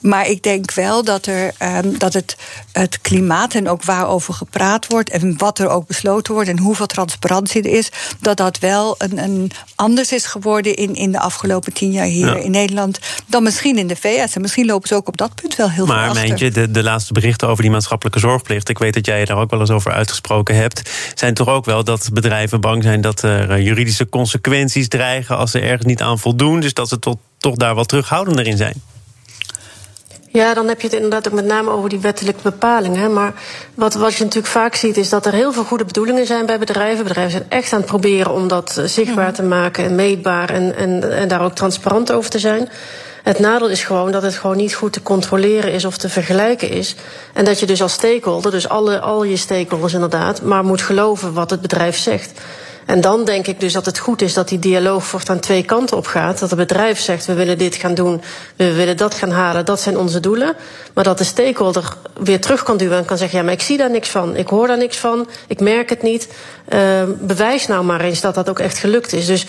maar 0.00 0.28
ik 0.28 0.42
denk 0.42 0.72
wel 0.72 1.04
dat, 1.04 1.26
er, 1.26 1.54
ehm, 1.58 1.98
dat 1.98 2.12
het, 2.12 2.36
het 2.72 3.00
klimaat 3.00 3.54
en 3.54 3.68
ook 3.68 3.84
waarover 3.84 4.34
gepraat 4.34 4.86
wordt 4.86 5.10
en 5.10 5.38
wat 5.38 5.58
er 5.58 5.68
ook 5.68 5.86
besloten 5.86 6.34
wordt 6.34 6.48
en 6.48 6.58
hoeveel 6.58 6.86
transparantie 6.86 7.62
er 7.62 7.78
is, 7.78 7.88
dat 8.20 8.36
dat 8.36 8.58
wel 8.58 8.94
een, 8.98 9.18
een 9.18 9.50
anders 9.74 10.12
is 10.12 10.26
geworden 10.26 10.74
in, 10.74 10.94
in 10.94 11.12
de 11.12 11.20
afgelopen 11.20 11.72
tien 11.72 11.92
jaar 11.92 12.04
hier 12.04 12.26
ja. 12.26 12.42
in 12.42 12.50
Nederland 12.50 12.98
dan 13.26 13.42
misschien 13.42 13.78
in 13.78 13.86
de 13.86 13.96
VS. 13.96 14.34
En 14.34 14.40
misschien 14.40 14.66
lopen 14.66 14.88
ze 14.88 14.94
ook 14.94 15.08
op 15.08 15.16
dat 15.16 15.34
punt 15.34 15.56
wel 15.56 15.70
heel 15.70 15.86
maar, 15.86 15.98
veel 15.98 16.08
achter. 16.08 16.28
Maar 16.28 16.38
je, 16.38 16.50
de, 16.50 16.70
de 16.70 16.82
laatste 16.82 17.12
berichten 17.12 17.48
over 17.48 17.62
die 17.62 17.72
maatschappelijke 17.72 18.18
zorgplicht... 18.18 18.68
ik 18.68 18.78
weet 18.78 18.94
dat 18.94 19.06
jij 19.06 19.18
je 19.18 19.26
daar 19.26 19.36
ook 19.36 19.50
wel 19.50 19.60
eens 19.60 19.70
over 19.70 19.92
uitgesproken 19.92 20.56
hebt... 20.56 20.90
zijn 21.14 21.34
toch 21.34 21.48
ook 21.48 21.64
wel 21.64 21.84
dat 21.84 22.10
bedrijven 22.12 22.60
bang 22.60 22.82
zijn 22.82 23.00
dat 23.00 23.22
er 23.22 23.50
eh, 23.50 23.64
juridische 23.64 24.08
consequenties 24.08 24.88
dreigen... 24.88 25.36
als 25.36 25.50
ze 25.50 25.60
ergens 25.60 25.86
niet 25.86 26.02
aan 26.02 26.18
voldoen. 26.18 26.60
Dus 26.60 26.74
dat 26.74 26.88
ze 26.88 26.98
tot, 26.98 27.18
toch 27.38 27.54
daar 27.54 27.74
wat 27.74 27.88
terughoudender 27.88 28.46
in 28.46 28.56
zijn. 28.56 28.82
Ja, 30.32 30.54
dan 30.54 30.68
heb 30.68 30.80
je 30.80 30.86
het 30.86 30.96
inderdaad 30.96 31.28
ook 31.28 31.34
met 31.34 31.44
name 31.44 31.70
over 31.70 31.88
die 31.88 32.00
wettelijke 32.00 32.42
bepalingen. 32.42 33.12
Maar 33.12 33.32
wat, 33.74 33.94
wat 33.94 34.14
je 34.14 34.24
natuurlijk 34.24 34.52
vaak 34.52 34.74
ziet, 34.74 34.96
is 34.96 35.08
dat 35.08 35.26
er 35.26 35.32
heel 35.32 35.52
veel 35.52 35.64
goede 35.64 35.84
bedoelingen 35.84 36.26
zijn 36.26 36.46
bij 36.46 36.58
bedrijven. 36.58 37.04
Bedrijven 37.04 37.32
zijn 37.32 37.44
echt 37.48 37.72
aan 37.72 37.78
het 37.78 37.88
proberen 37.88 38.32
om 38.32 38.48
dat 38.48 38.76
eh, 38.76 38.84
zichtbaar 38.84 39.32
te 39.32 39.42
maken 39.42 39.84
en 39.84 39.94
meetbaar 39.94 40.50
en, 40.50 40.76
en, 40.76 41.12
en 41.12 41.28
daar 41.28 41.42
ook 41.42 41.54
transparant 41.54 42.12
over 42.12 42.30
te 42.30 42.38
zijn. 42.38 42.68
Het 43.22 43.38
nadeel 43.38 43.68
is 43.68 43.84
gewoon 43.84 44.12
dat 44.12 44.22
het 44.22 44.34
gewoon 44.34 44.56
niet 44.56 44.74
goed 44.74 44.92
te 44.92 45.02
controleren 45.02 45.72
is 45.72 45.84
of 45.84 45.96
te 45.96 46.08
vergelijken 46.08 46.70
is. 46.70 46.94
En 47.32 47.44
dat 47.44 47.60
je 47.60 47.66
dus 47.66 47.82
als 47.82 47.92
stakeholder, 47.92 48.50
dus 48.50 48.68
alle, 48.68 49.00
al 49.00 49.24
je 49.24 49.36
stakeholders 49.36 49.94
inderdaad, 49.94 50.42
maar 50.42 50.64
moet 50.64 50.82
geloven 50.82 51.32
wat 51.32 51.50
het 51.50 51.60
bedrijf 51.60 51.96
zegt. 51.96 52.40
En 52.86 53.00
dan 53.00 53.24
denk 53.24 53.46
ik 53.46 53.60
dus 53.60 53.72
dat 53.72 53.86
het 53.86 53.98
goed 53.98 54.22
is 54.22 54.34
dat 54.34 54.48
die 54.48 54.58
dialoog 54.58 55.04
voortaan 55.04 55.40
twee 55.40 55.64
kanten 55.64 55.96
op 55.96 56.06
gaat. 56.06 56.38
Dat 56.38 56.50
het 56.50 56.58
bedrijf 56.58 57.00
zegt, 57.00 57.26
we 57.26 57.34
willen 57.34 57.58
dit 57.58 57.74
gaan 57.74 57.94
doen, 57.94 58.22
we 58.56 58.72
willen 58.72 58.96
dat 58.96 59.14
gaan 59.14 59.30
halen, 59.30 59.64
dat 59.64 59.80
zijn 59.80 59.98
onze 59.98 60.20
doelen. 60.20 60.56
Maar 60.94 61.04
dat 61.04 61.18
de 61.18 61.24
stakeholder 61.24 61.96
weer 62.18 62.40
terug 62.40 62.62
kan 62.62 62.76
duwen 62.76 62.98
en 62.98 63.04
kan 63.04 63.18
zeggen, 63.18 63.38
ja, 63.38 63.44
maar 63.44 63.52
ik 63.52 63.62
zie 63.62 63.76
daar 63.76 63.90
niks 63.90 64.08
van, 64.08 64.36
ik 64.36 64.48
hoor 64.48 64.66
daar 64.66 64.78
niks 64.78 64.96
van, 64.96 65.28
ik 65.46 65.60
merk 65.60 65.90
het 65.90 66.02
niet. 66.02 66.28
Uh, 66.68 67.02
bewijs 67.20 67.66
nou 67.66 67.84
maar 67.84 68.00
eens 68.00 68.20
dat 68.20 68.34
dat 68.34 68.48
ook 68.48 68.58
echt 68.58 68.78
gelukt 68.78 69.12
is. 69.12 69.26
Dus 69.26 69.46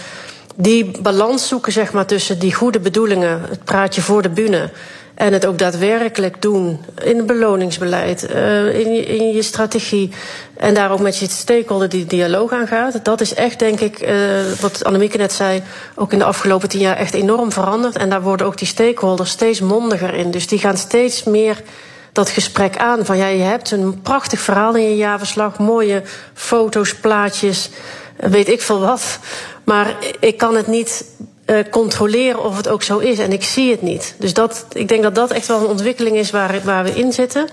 die 0.56 1.02
balans 1.02 1.48
zoeken 1.48 1.72
zeg 1.72 1.94
maar, 1.94 2.06
tussen 2.06 2.40
die 2.40 2.54
goede 2.54 2.80
bedoelingen, 2.80 3.42
het 3.50 3.64
praatje 3.64 4.02
voor 4.02 4.22
de 4.22 4.30
bühne 4.30 4.70
En 5.16 5.34
het 5.34 5.46
ook 5.46 5.58
daadwerkelijk 5.58 6.42
doen 6.42 6.80
in 7.04 7.18
het 7.18 7.26
beloningsbeleid, 7.26 8.30
uh, 8.30 8.80
in, 8.80 8.94
je, 8.94 9.06
in 9.06 9.34
je 9.34 9.42
strategie. 9.42 10.12
En 10.58 10.74
daar 10.74 10.92
ook 10.92 11.00
met 11.00 11.18
je 11.18 11.30
stakeholder 11.30 11.90
die 11.90 12.06
dialoog 12.06 12.52
aangaat. 12.52 13.06
Dat 13.06 13.22
is 13.22 13.34
echt, 13.34 13.60
denk 13.60 13.80
ik, 13.80 14.02
uh, 14.02 14.12
wat 14.60 14.84
Annemieke 14.84 15.18
net 15.18 15.34
zei, 15.34 15.64
ook 15.96 16.12
in 16.12 16.20
de 16.20 16.26
afgelopen 16.26 16.70
tien 16.70 16.80
jaar 16.80 16.98
echt 16.98 17.14
enorm 17.14 17.52
veranderd. 17.52 17.96
En 17.96 18.10
daar 18.10 18.22
worden 18.22 18.46
ook 18.46 18.58
die 18.58 18.68
stakeholders 18.68 19.30
steeds 19.30 19.60
mondiger 19.60 20.14
in. 20.14 20.32
Dus 20.32 20.48
die 20.48 20.60
gaan 20.60 20.78
steeds 20.78 21.24
meer 21.24 21.62
dat 22.12 22.30
gesprek 22.30 22.78
aan. 22.78 23.06
Van 23.06 23.18
ja, 23.18 23.28
je 23.28 23.44
hebt 23.44 23.72
een 23.72 24.02
prachtig 24.02 24.40
verhaal 24.40 24.76
in 24.76 24.90
je 24.90 24.96
jaarverslag, 24.96 25.60
mooie 25.60 26.02
foto's, 26.34 26.96
plaatjes, 26.96 27.70
weet 28.16 28.50
ik 28.50 28.62
veel 28.62 28.80
wat. 28.80 29.20
Maar 29.64 29.96
ik 30.20 30.38
kan 30.38 30.56
het 30.56 30.68
niet 30.68 31.06
uh, 31.46 31.58
controleren 31.72 32.44
of 32.44 32.58
het 32.58 32.68
ook 32.68 32.84
zo 32.84 32.98
is. 32.98 33.20
En 33.20 33.32
ik 33.32 33.44
zie 33.44 33.72
het 33.72 33.82
niet. 33.82 34.16
Dus 34.18 34.34
dat, 34.34 34.66
ik 34.74 34.88
denk 34.88 35.04
dat 35.04 35.16
dat 35.16 35.32
echt 35.32 35.48
wel 35.48 35.60
een 35.60 35.68
ontwikkeling 35.68 36.16
is 36.16 36.32
waar, 36.32 36.62
waar 36.64 36.84
we 36.84 36.92
in 36.92 37.14
zitten. 37.14 37.48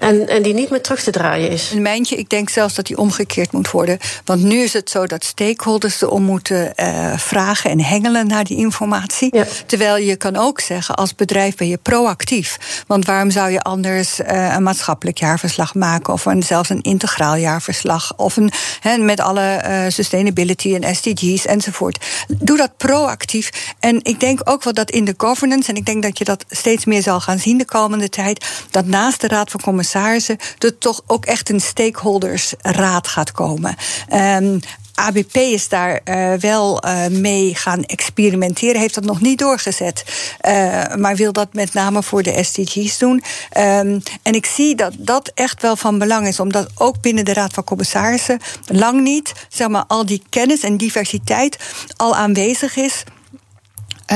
En, 0.00 0.28
en 0.28 0.42
die 0.42 0.54
niet 0.54 0.70
meer 0.70 0.80
terug 0.80 1.02
te 1.02 1.10
draaien 1.10 1.50
is. 1.50 1.70
Een 1.70 1.82
mijntje, 1.82 2.16
ik 2.16 2.28
denk 2.28 2.48
zelfs 2.48 2.74
dat 2.74 2.86
die 2.86 2.98
omgekeerd 2.98 3.52
moet 3.52 3.70
worden. 3.70 3.98
Want 4.24 4.42
nu 4.42 4.58
is 4.62 4.72
het 4.72 4.90
zo 4.90 5.06
dat 5.06 5.24
stakeholders 5.24 6.02
erom 6.02 6.22
moeten 6.22 6.72
uh, 6.76 7.16
vragen 7.16 7.70
en 7.70 7.80
hengelen 7.80 8.26
naar 8.26 8.44
die 8.44 8.56
informatie. 8.56 9.36
Ja. 9.36 9.44
Terwijl 9.66 9.96
je 9.96 10.16
kan 10.16 10.36
ook 10.36 10.60
zeggen, 10.60 10.94
als 10.94 11.14
bedrijf 11.14 11.56
ben 11.56 11.68
je 11.68 11.76
proactief. 11.76 12.84
Want 12.86 13.06
waarom 13.06 13.30
zou 13.30 13.50
je 13.50 13.60
anders 13.60 14.20
uh, 14.20 14.54
een 14.54 14.62
maatschappelijk 14.62 15.18
jaarverslag 15.18 15.74
maken, 15.74 16.12
of 16.12 16.24
een, 16.24 16.42
zelfs 16.42 16.68
een 16.68 16.82
integraal 16.82 17.34
jaarverslag, 17.34 18.12
of 18.16 18.36
een 18.36 18.52
he, 18.80 18.96
met 18.96 19.20
alle 19.20 19.62
uh, 19.66 19.84
sustainability 19.88 20.74
en 20.74 20.94
SDG's 20.94 21.46
enzovoort. 21.46 22.04
Doe 22.28 22.56
dat 22.56 22.76
proactief. 22.76 23.74
En 23.78 24.00
ik 24.02 24.20
denk 24.20 24.40
ook 24.44 24.64
wel 24.64 24.72
dat 24.72 24.90
in 24.90 25.04
de 25.04 25.14
governance, 25.16 25.70
en 25.70 25.76
ik 25.76 25.86
denk 25.86 26.02
dat 26.02 26.18
je 26.18 26.24
dat 26.24 26.44
steeds 26.48 26.84
meer 26.84 27.02
zal 27.02 27.20
gaan 27.20 27.38
zien 27.38 27.58
de 27.58 27.64
komende 27.64 28.08
tijd, 28.08 28.46
dat 28.70 28.86
naast 28.86 29.20
de 29.20 29.28
Raad 29.28 29.50
van 29.50 29.60
Commissarissen 29.60 29.88
commissarissen 29.90 30.36
er 30.58 30.78
toch 30.78 31.02
ook 31.06 31.24
echt 31.24 31.48
een 31.50 31.60
stakeholdersraad 31.60 33.08
gaat 33.08 33.32
komen. 33.32 33.76
Um, 34.12 34.60
ABP 34.94 35.36
is 35.36 35.68
daar 35.68 36.00
uh, 36.04 36.32
wel 36.32 36.84
uh, 36.84 37.06
mee 37.06 37.54
gaan 37.54 37.84
experimenteren, 37.84 38.80
heeft 38.80 38.94
dat 38.94 39.04
nog 39.04 39.20
niet 39.20 39.38
doorgezet, 39.38 40.04
uh, 40.48 40.94
maar 40.94 41.16
wil 41.16 41.32
dat 41.32 41.54
met 41.54 41.72
name 41.72 42.02
voor 42.02 42.22
de 42.22 42.42
SDG's 42.42 42.98
doen. 42.98 43.22
Um, 43.58 44.02
en 44.22 44.34
ik 44.34 44.46
zie 44.46 44.74
dat 44.74 44.92
dat 44.98 45.30
echt 45.34 45.62
wel 45.62 45.76
van 45.76 45.98
belang 45.98 46.26
is, 46.26 46.40
omdat 46.40 46.70
ook 46.74 47.00
binnen 47.00 47.24
de 47.24 47.32
Raad 47.32 47.52
van 47.52 47.64
Commissarissen 47.64 48.40
lang 48.66 49.00
niet 49.00 49.32
zeg 49.48 49.68
maar, 49.68 49.84
al 49.86 50.06
die 50.06 50.22
kennis 50.28 50.62
en 50.62 50.76
diversiteit 50.76 51.58
al 51.96 52.16
aanwezig 52.16 52.76
is. 52.76 53.02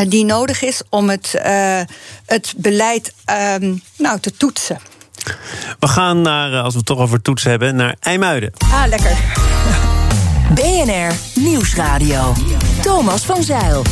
Die 0.09 0.25
nodig 0.25 0.63
is 0.63 0.83
om 0.91 1.09
het, 1.09 1.35
het 2.27 2.55
beleid 2.57 3.13
um, 3.61 3.83
nou, 3.97 4.21
te 4.21 4.37
toetsen. 4.37 4.94
We 5.79 5.89
gaan 5.89 6.21
naar, 6.21 6.53
eh, 6.53 6.63
als 6.63 6.73
we 6.73 6.79
het 6.79 6.87
toch 6.87 6.99
over 6.99 7.23
toetsen 7.23 7.51
hebben, 7.51 7.77
naar 7.77 7.95
IJmuiden. 8.01 8.53
Ah, 8.73 8.83
lekker. 8.89 9.17
BNR 10.55 11.15
Nieuwsradio. 11.35 12.33
Thomas 12.81 13.25
van 13.25 13.43
Zeil. 13.43 13.83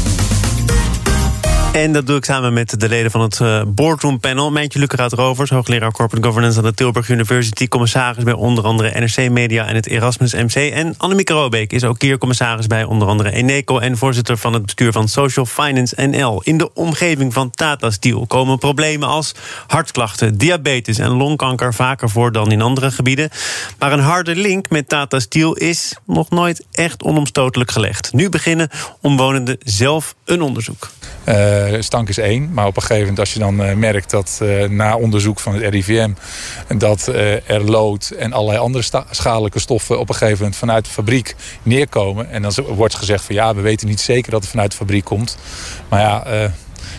En 1.73 1.93
dat 1.93 2.07
doe 2.07 2.17
ik 2.17 2.25
samen 2.25 2.53
met 2.53 2.81
de 2.81 2.89
leden 2.89 3.11
van 3.11 3.21
het 3.21 3.39
uh, 3.39 3.63
Boardroom 3.67 4.21
Panel. 4.21 4.51
Mijntje 4.51 4.79
Luceraat 4.79 5.13
Rovers, 5.13 5.51
hoogleraar 5.51 5.93
Corporate 5.93 6.27
Governance 6.27 6.59
aan 6.59 6.65
de 6.65 6.75
Tilburg 6.75 7.09
University. 7.09 7.69
Commissaris 7.69 8.25
bij 8.25 8.33
onder 8.33 8.65
andere 8.65 9.01
NRC 9.01 9.31
Media 9.31 9.67
en 9.67 9.75
het 9.75 9.87
Erasmus 9.87 10.35
MC. 10.35 10.55
En 10.55 10.95
Annemieke 10.97 11.33
Robeek 11.33 11.73
is 11.73 11.85
ook 11.85 12.03
hier 12.03 12.19
commissaris 12.19 12.67
bij 12.67 12.85
onder 12.85 13.09
andere 13.09 13.31
Eneco... 13.31 13.79
en 13.79 13.97
voorzitter 13.97 14.37
van 14.37 14.53
het 14.53 14.63
bestuur 14.63 14.93
van 14.93 15.09
Social 15.09 15.47
Finance 15.47 16.07
NL. 16.07 16.43
In 16.43 16.59
de 16.59 16.75
omgeving 16.75 17.33
van 17.33 17.51
Tata 17.51 17.91
Steel 17.91 18.27
komen 18.27 18.59
problemen 18.59 19.09
als 19.09 19.35
hartklachten... 19.67 20.39
diabetes 20.39 20.99
en 20.99 21.11
longkanker 21.11 21.75
vaker 21.75 22.11
voor 22.11 22.33
dan 22.33 22.53
in 22.53 22.63
andere 22.63 22.91
gebieden. 22.91 23.31
Maar 23.79 23.93
een 23.93 24.01
harde 24.01 24.37
link 24.37 24.71
met 24.71 24.89
Tata 24.89 25.21
Steel 25.21 25.55
is 25.55 25.97
nog 26.07 26.31
nooit 26.31 26.65
echt 26.73 27.03
onomstotelijk 27.03 27.71
gelegd. 27.71 28.13
Nu 28.13 28.29
beginnen 28.29 28.69
omwonenden 29.01 29.57
zelf 29.61 30.15
een 30.25 30.43
onderzoek. 30.43 30.91
Uh, 31.29 31.81
stank 31.81 32.09
is 32.09 32.19
één. 32.19 32.53
Maar 32.53 32.67
op 32.67 32.77
een 32.77 32.83
gegeven 32.83 33.03
moment 33.03 33.19
als 33.19 33.33
je 33.33 33.39
dan 33.39 33.63
uh, 33.63 33.75
merkt 33.75 34.11
dat 34.11 34.39
uh, 34.43 34.69
na 34.69 34.97
onderzoek 34.97 35.41
van 35.41 35.55
het 35.55 35.75
RIVM... 35.75 36.13
dat 36.79 37.07
er 37.47 37.65
lood 37.65 38.11
en 38.11 38.33
allerlei 38.33 38.59
andere 38.59 38.85
schadelijke 39.11 39.59
stoffen 39.59 39.99
op 39.99 40.09
een 40.09 40.15
gegeven 40.15 40.39
moment 40.39 40.57
vanuit 40.57 40.85
de 40.85 40.91
fabriek 40.91 41.35
neerkomen. 41.63 42.31
En 42.31 42.43
dan 42.43 42.53
wordt 42.69 42.95
gezegd 42.95 43.25
van 43.25 43.35
ja, 43.35 43.55
we 43.55 43.61
weten 43.61 43.89
niet 43.89 44.01
zeker 44.01 44.31
dat 44.31 44.41
het 44.41 44.51
vanuit 44.51 44.71
de 44.71 44.77
fabriek 44.77 45.05
komt. 45.05 45.39
Maar 45.89 46.01
ja, 46.01 46.27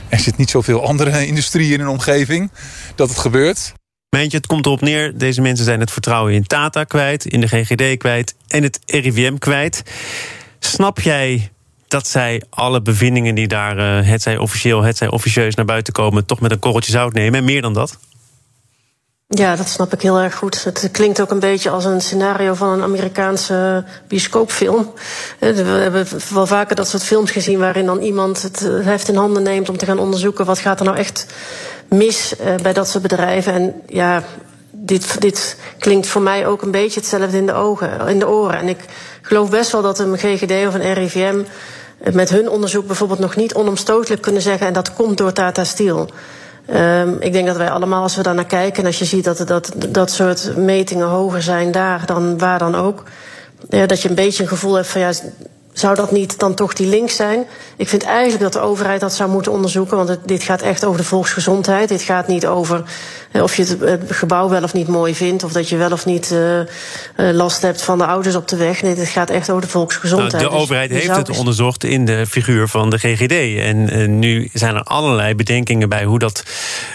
er 0.09 0.19
zit 0.19 0.37
niet 0.37 0.49
zoveel 0.49 0.85
andere 0.85 1.25
industrie 1.27 1.73
in 1.73 1.79
een 1.79 1.87
omgeving 1.87 2.51
dat 2.95 3.09
het 3.09 3.17
gebeurt. 3.17 3.73
Meentje, 4.09 4.37
het 4.37 4.47
komt 4.47 4.65
erop 4.65 4.81
neer, 4.81 5.17
deze 5.17 5.41
mensen 5.41 5.65
zijn 5.65 5.79
het 5.79 5.91
vertrouwen 5.91 6.33
in 6.33 6.43
Tata 6.43 6.83
kwijt... 6.83 7.25
in 7.25 7.41
de 7.41 7.47
GGD 7.47 7.97
kwijt 7.97 8.35
en 8.47 8.63
het 8.63 8.79
RIVM 8.85 9.37
kwijt. 9.37 9.83
Snap 10.59 10.99
jij 10.99 11.52
dat 11.93 12.07
zij 12.07 12.41
alle 12.50 12.81
bevindingen 12.81 13.35
die 13.35 13.47
daar, 13.47 13.77
uh, 13.77 14.07
het 14.09 14.21
zij 14.21 14.38
officieel, 14.38 14.81
het 14.81 14.97
zij 14.97 15.09
officieus 15.09 15.55
naar 15.55 15.65
buiten 15.65 15.93
komen, 15.93 16.25
toch 16.25 16.39
met 16.39 16.51
een 16.51 16.59
korreltje 16.59 16.91
zout 16.91 17.13
nemen. 17.13 17.39
En 17.39 17.45
meer 17.45 17.62
dan 17.62 17.73
dat? 17.73 17.97
Ja, 19.27 19.55
dat 19.55 19.67
snap 19.67 19.93
ik 19.93 20.01
heel 20.01 20.19
erg 20.19 20.35
goed. 20.35 20.63
Het 20.63 20.89
klinkt 20.91 21.21
ook 21.21 21.31
een 21.31 21.39
beetje 21.39 21.69
als 21.69 21.85
een 21.85 22.01
scenario 22.01 22.53
van 22.53 22.69
een 22.69 22.81
Amerikaanse 22.81 23.85
bioscoopfilm. 24.07 24.93
Eh, 25.39 25.51
we 25.55 25.63
hebben 25.63 26.07
wel 26.33 26.47
vaker 26.47 26.75
dat 26.75 26.88
soort 26.88 27.03
films 27.03 27.31
gezien 27.31 27.59
waarin 27.59 27.85
dan 27.85 28.00
iemand 28.00 28.41
het 28.41 28.59
heft 28.83 29.07
in 29.07 29.15
handen 29.15 29.43
neemt 29.43 29.69
om 29.69 29.77
te 29.77 29.85
gaan 29.85 30.00
onderzoeken 30.00 30.45
wat 30.45 30.59
gaat 30.59 30.79
er 30.79 30.85
nou 30.85 30.97
echt 30.97 31.25
mis 31.89 32.35
eh, 32.35 32.55
bij 32.55 32.73
dat 32.73 32.89
soort 32.89 33.03
bedrijven. 33.03 33.53
En 33.53 33.81
ja, 33.88 34.23
dit, 34.71 35.21
dit 35.21 35.57
klinkt 35.79 36.07
voor 36.07 36.21
mij 36.21 36.47
ook 36.47 36.62
een 36.62 36.71
beetje 36.71 37.00
hetzelfde 37.00 37.38
in 37.38 37.45
de 37.45 37.53
ogen, 37.53 38.07
in 38.07 38.19
de 38.19 38.27
oren. 38.27 38.57
En 38.57 38.67
ik 38.67 38.85
geloof 39.21 39.50
best 39.50 39.71
wel 39.71 39.81
dat 39.81 40.00
een 40.00 40.17
GGD 40.17 40.67
of 40.67 40.73
een 40.73 40.93
RIVM 40.93 41.41
met 42.12 42.29
hun 42.29 42.50
onderzoek 42.50 42.88
bijvoorbeeld 42.88 43.19
nog 43.19 43.36
niet 43.36 43.53
onomstotelijk 43.53 44.22
kunnen 44.22 44.41
zeggen... 44.41 44.67
en 44.67 44.74
dat 44.74 44.93
komt 44.93 45.17
door 45.17 45.31
Tata 45.31 45.63
Steel. 45.63 46.10
Um, 46.74 47.17
ik 47.19 47.33
denk 47.33 47.48
dat 47.48 47.57
wij 47.57 47.69
allemaal, 47.69 48.01
als 48.01 48.15
we 48.15 48.24
daar 48.24 48.36
naar 48.36 48.45
kijken... 48.45 48.79
en 48.79 48.86
als 48.86 49.00
je 49.00 49.05
ziet 49.05 49.24
dat 49.24 49.48
dat, 49.48 49.72
dat 49.89 50.12
soort 50.12 50.55
metingen 50.57 51.07
hoger 51.07 51.41
zijn 51.41 51.72
daar 51.72 52.05
dan 52.05 52.38
waar 52.38 52.60
dan 52.60 52.75
ook... 52.75 53.03
Ja, 53.69 53.86
dat 53.86 54.01
je 54.01 54.10
een 54.10 54.15
beetje 54.15 54.43
een 54.43 54.50
gevoel 54.50 54.74
hebt 54.74 54.88
van... 54.88 55.01
ja, 55.01 55.12
zou 55.83 55.95
dat 55.95 56.11
niet 56.11 56.39
dan 56.39 56.53
toch 56.53 56.73
die 56.73 56.87
link 56.87 57.09
zijn? 57.09 57.45
Ik 57.77 57.89
vind 57.89 58.03
eigenlijk 58.03 58.43
dat 58.43 58.53
de 58.53 58.59
overheid 58.59 58.99
dat 58.99 59.13
zou 59.13 59.29
moeten 59.29 59.51
onderzoeken, 59.51 59.97
want 59.97 60.09
het, 60.09 60.19
dit 60.25 60.43
gaat 60.43 60.61
echt 60.61 60.85
over 60.85 60.97
de 60.97 61.05
volksgezondheid. 61.05 61.89
Dit 61.89 62.01
gaat 62.01 62.27
niet 62.27 62.45
over 62.45 62.83
of 63.41 63.55
je 63.55 63.63
het, 63.63 63.79
het, 63.79 64.01
gebouw 64.07 64.49
wel 64.49 64.63
of 64.63 64.73
niet 64.73 64.87
mooi 64.87 65.15
vindt, 65.15 65.43
of 65.43 65.51
dat 65.51 65.69
je 65.69 65.77
wel 65.77 65.91
of 65.91 66.05
niet 66.05 66.31
uh, 66.31 66.59
uh, 66.59 66.65
last 67.15 67.61
hebt 67.61 67.81
van 67.81 67.97
de 67.97 68.05
ouders 68.05 68.35
op 68.35 68.47
de 68.47 68.55
weg. 68.55 68.81
Nee, 68.81 68.95
dit 68.95 69.07
gaat 69.07 69.29
echt 69.29 69.49
over 69.49 69.61
de 69.61 69.67
volksgezondheid. 69.67 70.31
Nou, 70.31 70.43
de 70.43 70.49
dus 70.49 70.59
overheid 70.59 70.91
heeft 70.91 71.15
het 71.15 71.37
onderzocht 71.37 71.83
in 71.83 72.05
de 72.05 72.25
figuur 72.27 72.67
van 72.67 72.89
de 72.89 72.97
GGD. 72.97 73.59
En 73.59 74.19
nu 74.19 74.49
zijn 74.53 74.75
er 74.75 74.83
allerlei 74.83 75.35
bedenkingen 75.35 75.89
bij 75.89 76.03
hoe 76.03 76.19
dat 76.19 76.43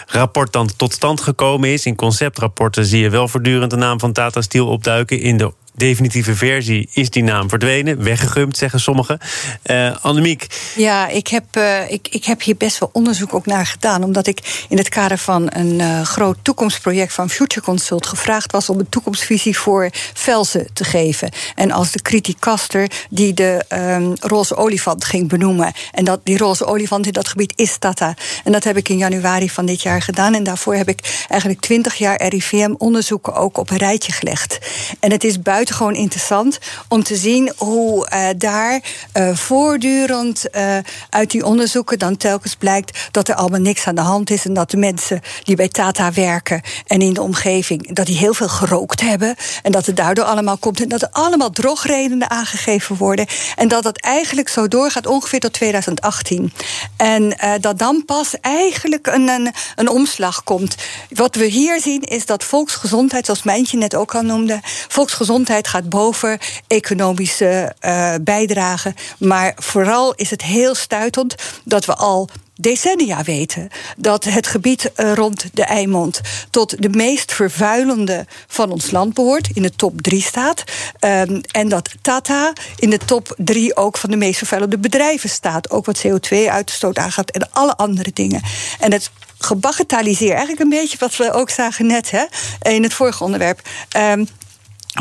rapport 0.07 0.52
dan 0.52 0.71
tot 0.76 0.92
stand 0.92 1.21
gekomen 1.21 1.68
is. 1.68 1.87
In 1.87 1.97
conceptrapporten 1.97 2.85
zie 2.85 3.00
je 3.00 3.11
wel 3.11 3.28
voortdurend 3.28 3.71
de 3.71 3.76
naam 3.76 4.00
van 4.00 4.12
Tata 4.12 4.40
Steel 4.40 4.66
opduiken. 4.66 5.21
In 5.21 5.37
de 5.37 5.52
definitieve 5.78 6.35
versie 6.35 6.88
is 6.92 7.11
die 7.11 7.23
naam 7.23 7.49
verdwenen. 7.49 8.02
Weggegumpt, 8.02 8.56
zeggen 8.56 8.80
sommigen. 8.80 9.18
Uh, 9.64 9.97
Annemiek. 10.00 10.47
Ja, 10.76 11.08
ik 11.08 11.28
heb, 11.28 11.44
uh, 11.56 11.90
ik, 11.90 12.08
ik 12.11 12.25
heb 12.25 12.42
hier 12.42 12.56
best 12.56 12.78
wel 12.78 12.90
onderzoek 12.92 13.35
ook 13.35 13.47
naar 13.47 13.66
gedaan. 13.66 14.02
Omdat 14.02 14.26
ik 14.26 14.64
in 14.68 14.76
het 14.76 14.88
kader 14.88 15.18
van 15.18 15.47
een 15.49 15.78
uh, 15.80 16.02
groot 16.02 16.37
toekomstproject 16.42 17.12
van 17.12 17.30
Future 17.30 17.64
Consult 17.64 18.06
gevraagd 18.06 18.52
was 18.52 18.68
om 18.68 18.78
een 18.78 18.88
toekomstvisie 18.88 19.58
voor 19.58 19.90
Velsen 20.14 20.66
te 20.73 20.85
geven. 20.85 21.30
En 21.54 21.70
als 21.70 21.90
de 21.90 22.02
criticaster 22.02 22.90
die 23.11 23.35
de 23.35 23.64
um, 23.68 24.12
roze 24.20 24.56
olifant 24.56 25.04
ging 25.04 25.28
benoemen. 25.28 25.73
En 25.92 26.04
dat, 26.04 26.20
die 26.25 26.38
roze 26.38 26.64
olifant 26.64 27.06
in 27.06 27.12
dat 27.12 27.28
gebied 27.28 27.52
is 27.56 27.78
Tata. 27.78 28.14
En 28.44 28.52
dat 28.52 28.64
heb 28.64 28.76
ik 28.76 28.88
in 28.88 28.97
januari 28.97 29.50
van 29.50 29.66
dit 29.66 29.82
jaar 29.82 30.02
gedaan. 30.02 30.35
En 30.35 30.42
daarvoor 30.42 30.75
heb 30.75 30.88
ik 30.88 31.26
eigenlijk 31.28 31.61
twintig 31.61 31.94
jaar 31.94 32.26
RIVM-onderzoeken 32.26 33.35
ook 33.35 33.58
op 33.58 33.70
een 33.70 33.76
rijtje 33.76 34.12
gelegd. 34.12 34.58
En 35.00 35.11
het 35.11 35.25
is 35.25 35.42
buiten 35.42 35.68
buitengewoon 35.69 36.03
interessant 36.03 36.59
om 36.89 37.03
te 37.03 37.17
zien 37.17 37.53
hoe 37.57 38.11
uh, 38.13 38.29
daar 38.37 38.81
uh, 39.15 39.35
voortdurend 39.35 40.45
uh, 40.53 40.77
uit 41.11 41.31
die 41.31 41.45
onderzoeken 41.45 41.99
dan 41.99 42.17
telkens 42.17 42.55
blijkt 42.55 43.09
dat 43.11 43.29
er 43.29 43.35
allemaal 43.35 43.61
niks 43.61 43.87
aan 43.87 43.95
de 43.95 44.01
hand 44.01 44.31
is 44.31 44.45
en 44.45 44.55
dat 44.55 44.71
de 44.71 44.77
mensen 44.77 45.21
die 45.43 45.57
bij 45.57 45.69
Tata 45.69 46.13
werken 46.13 46.63
en 46.87 47.01
in 47.01 47.15
de 47.15 47.23
omgeving 47.23 47.95
dat 47.95 48.07
die 48.07 48.17
heel 48.17 48.35
veel 48.35 48.49
gerookt 48.49 49.01
hebben 49.01 49.35
en 49.63 49.73
dat 49.73 49.87
het 49.87 49.97
daardoor 49.97 50.25
allemaal 50.25 50.57
komt 50.57 50.81
en 50.81 50.89
dat 50.89 51.03
er 51.03 51.09
allemaal 51.13 51.51
drogredenen 51.51 52.31
aangegeven 52.31 52.97
worden 52.97 53.27
en 53.57 53.69
dat 53.69 53.83
dat 53.83 54.01
eigenlijk 54.01 54.49
zo 54.49 54.69
doorgaat 54.69 55.07
ongeveer 55.07 55.41
tot 55.41 55.53
2018 55.53 56.53
en 56.97 57.37
dat 57.61 57.79
dan 57.79 58.05
pas 58.05 58.35
eigenlijk 58.41 59.07
een, 59.07 59.29
een, 59.29 59.53
een 59.77 59.89
omslag 59.89 60.45
komt. 60.45 60.75
Wat 61.11 61.35
we 61.35 61.45
hier 61.45 61.81
zien 61.81 62.03
is 62.03 62.27
dat 62.27 62.45
volksgezondheid, 62.45 63.25
zoals 63.25 63.43
Mijntje 63.43 63.79
net 63.79 63.95
ook 63.95 64.15
al 64.15 64.23
noemde, 64.23 64.61
volksgezondheid 64.89 65.58
gaat 65.67 65.88
boven 65.88 66.38
economische 66.67 67.75
uh, 67.81 68.15
bijdrage. 68.21 68.95
Maar 69.19 69.53
vooral 69.57 70.15
is 70.15 70.31
het 70.31 70.43
heel 70.43 70.75
stuitend 70.75 71.35
dat 71.65 71.85
we 71.85 71.95
al 71.95 72.29
decennia 72.61 73.23
weten 73.23 73.69
dat 73.97 74.25
het 74.25 74.47
gebied 74.47 74.93
eh, 74.93 75.12
rond 75.12 75.45
de 75.53 75.62
Eimond 75.62 76.21
tot 76.50 76.83
de 76.83 76.88
meest 76.88 77.33
vervuilende 77.33 78.27
van 78.47 78.71
ons 78.71 78.91
land 78.91 79.15
behoort, 79.15 79.49
in 79.53 79.62
de 79.62 79.75
top 79.77 80.03
3 80.03 80.23
staat. 80.23 80.65
Ehm, 80.99 81.41
en 81.50 81.69
dat 81.69 81.91
Tata 82.03 82.53
in 82.77 82.91
de 82.91 82.99
top 82.99 83.35
3 83.37 83.77
ook 83.77 83.99
van 83.99 84.11
de 84.11 84.17
meest 84.17 84.38
vervuilende 84.38 84.79
bedrijven 84.79 85.29
staat. 85.29 85.71
Ook 85.71 85.87
wat 85.87 86.07
CO2-uitstoot 86.07 86.99
aangaat 86.99 87.31
en 87.31 87.53
alle 87.53 87.77
andere 87.77 88.11
dingen. 88.12 88.43
En 88.79 88.93
het 88.93 89.11
gebagatelliseer, 89.38 90.31
eigenlijk 90.31 90.61
een 90.61 90.69
beetje 90.69 90.99
wat 90.99 91.17
we 91.17 91.33
ook 91.33 91.50
zagen 91.50 91.87
net 91.87 92.11
hè, 92.11 92.25
in 92.71 92.83
het 92.83 92.95
vorige 92.95 93.25
onderwerp. 93.25 93.61
Het 93.88 94.29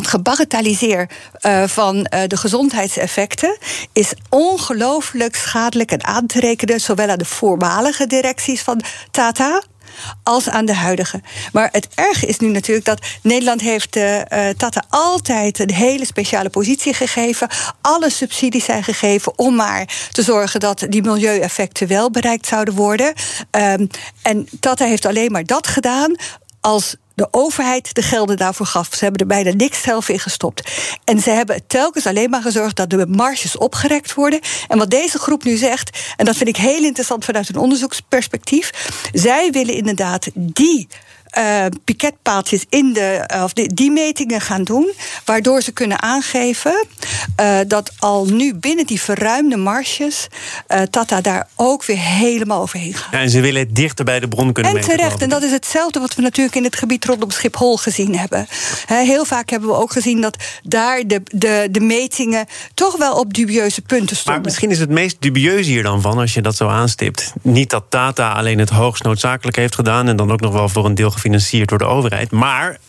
gebagatelliseer 0.06 1.10
uh, 1.42 1.64
van 1.68 1.96
uh, 1.96 2.22
de 2.28 2.38
gezondheidseffecten 2.38 3.58
is 3.94 4.14
ongelooflijk 4.30 5.36
schadelijk 5.36 5.92
en 5.92 6.06
aan 6.06 6.26
te 6.26 6.40
rekenen, 6.40 6.80
zowel 6.80 7.10
aan 7.10 7.18
de 7.18 7.26
voormalige 7.26 8.08
directies 8.08 8.62
van 8.62 8.82
Tata 9.12 9.62
als 10.24 10.50
aan 10.50 10.66
de 10.66 10.74
huidige. 10.74 11.22
Maar 11.52 11.70
het 11.72 11.88
erge 11.96 12.26
is 12.26 12.40
nu 12.40 12.48
natuurlijk 12.48 12.86
dat 12.86 13.06
Nederland 13.22 13.62
heeft 13.62 13.96
uh, 13.96 14.22
Tata 14.58 14.84
altijd 14.90 15.60
een 15.60 15.74
hele 15.74 16.06
speciale 16.06 16.50
positie 16.50 16.94
gegeven. 16.94 17.48
Alle 17.82 18.10
subsidies 18.10 18.66
zijn 18.66 18.84
gegeven 18.84 19.38
om 19.38 19.56
maar 19.56 20.08
te 20.12 20.24
zorgen 20.24 20.60
dat 20.60 20.86
die 20.90 21.02
milieueffecten 21.02 21.88
wel 21.88 22.12
bereikt 22.12 22.48
zouden 22.48 22.74
worden. 22.74 23.14
Um, 23.52 23.88
en 24.22 24.48
Tata 24.60 24.86
heeft 24.86 25.06
alleen 25.06 25.32
maar 25.32 25.46
dat 25.46 25.68
gedaan 25.68 26.16
als 26.62 26.96
de 27.18 27.28
overheid 27.32 27.96
de 27.96 28.02
gelden 28.02 28.38
daarvoor 28.38 28.66
gaf. 28.66 28.90
Ze 28.92 29.04
hebben 29.04 29.22
er 29.22 29.28
bijna 29.28 29.52
niks 29.54 29.82
zelf 29.82 30.10
in 30.10 30.20
gestopt. 30.20 30.72
En 31.04 31.20
ze 31.20 31.30
hebben 31.30 31.68
telkens 31.68 32.06
alleen 32.06 32.30
maar 32.30 32.42
gezorgd 32.42 32.76
dat 32.76 32.90
de 32.90 33.08
marges 33.08 33.58
opgerekt 33.58 34.14
worden. 34.14 34.40
En 34.68 34.78
wat 34.78 34.90
deze 34.90 35.18
groep 35.18 35.44
nu 35.44 35.56
zegt, 35.56 36.14
en 36.18 36.26
dat 36.26 36.36
vind 36.36 36.50
ik 36.50 36.58
heel 36.58 36.84
interessant 36.84 37.26
vanuit 37.26 37.50
een 37.50 37.58
onderzoeksperspectief. 37.58 38.72
Zij 39.14 39.52
willen 39.52 39.74
inderdaad 39.74 40.28
die 40.34 40.88
uh, 41.38 41.66
piketpaaltjes 41.84 42.66
in 42.70 42.94
de, 42.94 43.30
uh, 43.36 43.44
of 43.44 43.54
die, 43.54 43.74
die, 43.74 43.92
metingen 43.92 44.42
gaan 44.42 44.64
doen. 44.64 44.92
Waardoor 45.26 45.62
ze 45.62 45.72
kunnen 45.72 46.02
aangeven 46.02 46.86
uh, 47.42 47.58
dat 47.68 47.92
al 48.00 48.26
nu 48.26 48.56
binnen 48.56 48.86
die 48.86 49.02
verruimde 49.02 49.58
marges. 49.58 50.28
Tata 50.90 51.22
daar 51.22 51.48
ook 51.56 51.86
weer 51.86 51.98
helemaal 51.98 52.62
overheen 52.62 52.94
gaat. 52.94 53.12
Ja, 53.12 53.20
en 53.20 53.30
ze 53.30 53.42
willen 53.42 53.62
het 53.62 53.76
dichter 53.76 54.06
bij 54.06 54.20
de 54.20 54.28
bron 54.28 54.54
kunnen 54.54 54.76
En 54.76 54.82
terecht. 54.82 55.22
En 55.22 55.30
dat 55.30 55.44
is 55.44 55.52
hetzelfde 55.52 56.00
wat 56.00 56.16
we 56.16 56.22
natuurlijk 56.22 56.56
in 56.56 56.64
het 56.64 56.76
gebied 56.76 57.06
rondom 57.06 57.32
Schiphol 57.32 57.78
gezien 57.78 58.18
hebben. 58.18 58.48
heel 58.88 59.26
vaak 59.26 59.50
hebben 59.50 59.70
we 59.70 59.76
ook 59.76 59.92
gezien 59.92 60.22
dat 60.22 60.38
daar 60.64 61.08
de, 61.08 61.22
de, 61.24 61.68
de 61.72 61.80
metingen 61.80 62.46
toch 62.74 62.98
wel 62.98 63.16
op 63.16 63.34
dubieuze 63.34 63.82
punten 63.82 64.16
stonden. 64.16 64.34
Maar 64.34 64.52
misschien 64.52 64.72
is 64.72 64.80
het 64.80 64.90
meest 64.90 65.18
dubieuze 65.20 65.70
hier 65.70 65.84
dan 65.84 66.02
van, 66.02 66.18
als 66.18 66.34
je 66.34 66.42
dat 66.42 66.56
zo 66.56 66.68
aanstipt. 66.68 67.34
Niet 67.42 67.70
dat 67.70 67.84
Tata 67.90 68.32
alleen 68.32 68.60
het 68.60 68.70
hoogst 68.70 69.04
noodzakelijk 69.04 69.58
heeft 69.58 69.76
gedaan. 69.76 70.08
en 70.08 70.16
dan 70.16 70.32
ook 70.32 70.42
nog 70.42 70.54
wel 70.54 70.70
voor 70.70 70.86
een 70.86 70.96
deel 70.96 71.12
gefinancierd 71.12 71.27
door 71.66 71.78
de 71.78 71.86
overheid. 71.86 72.32
Maar 72.32 72.80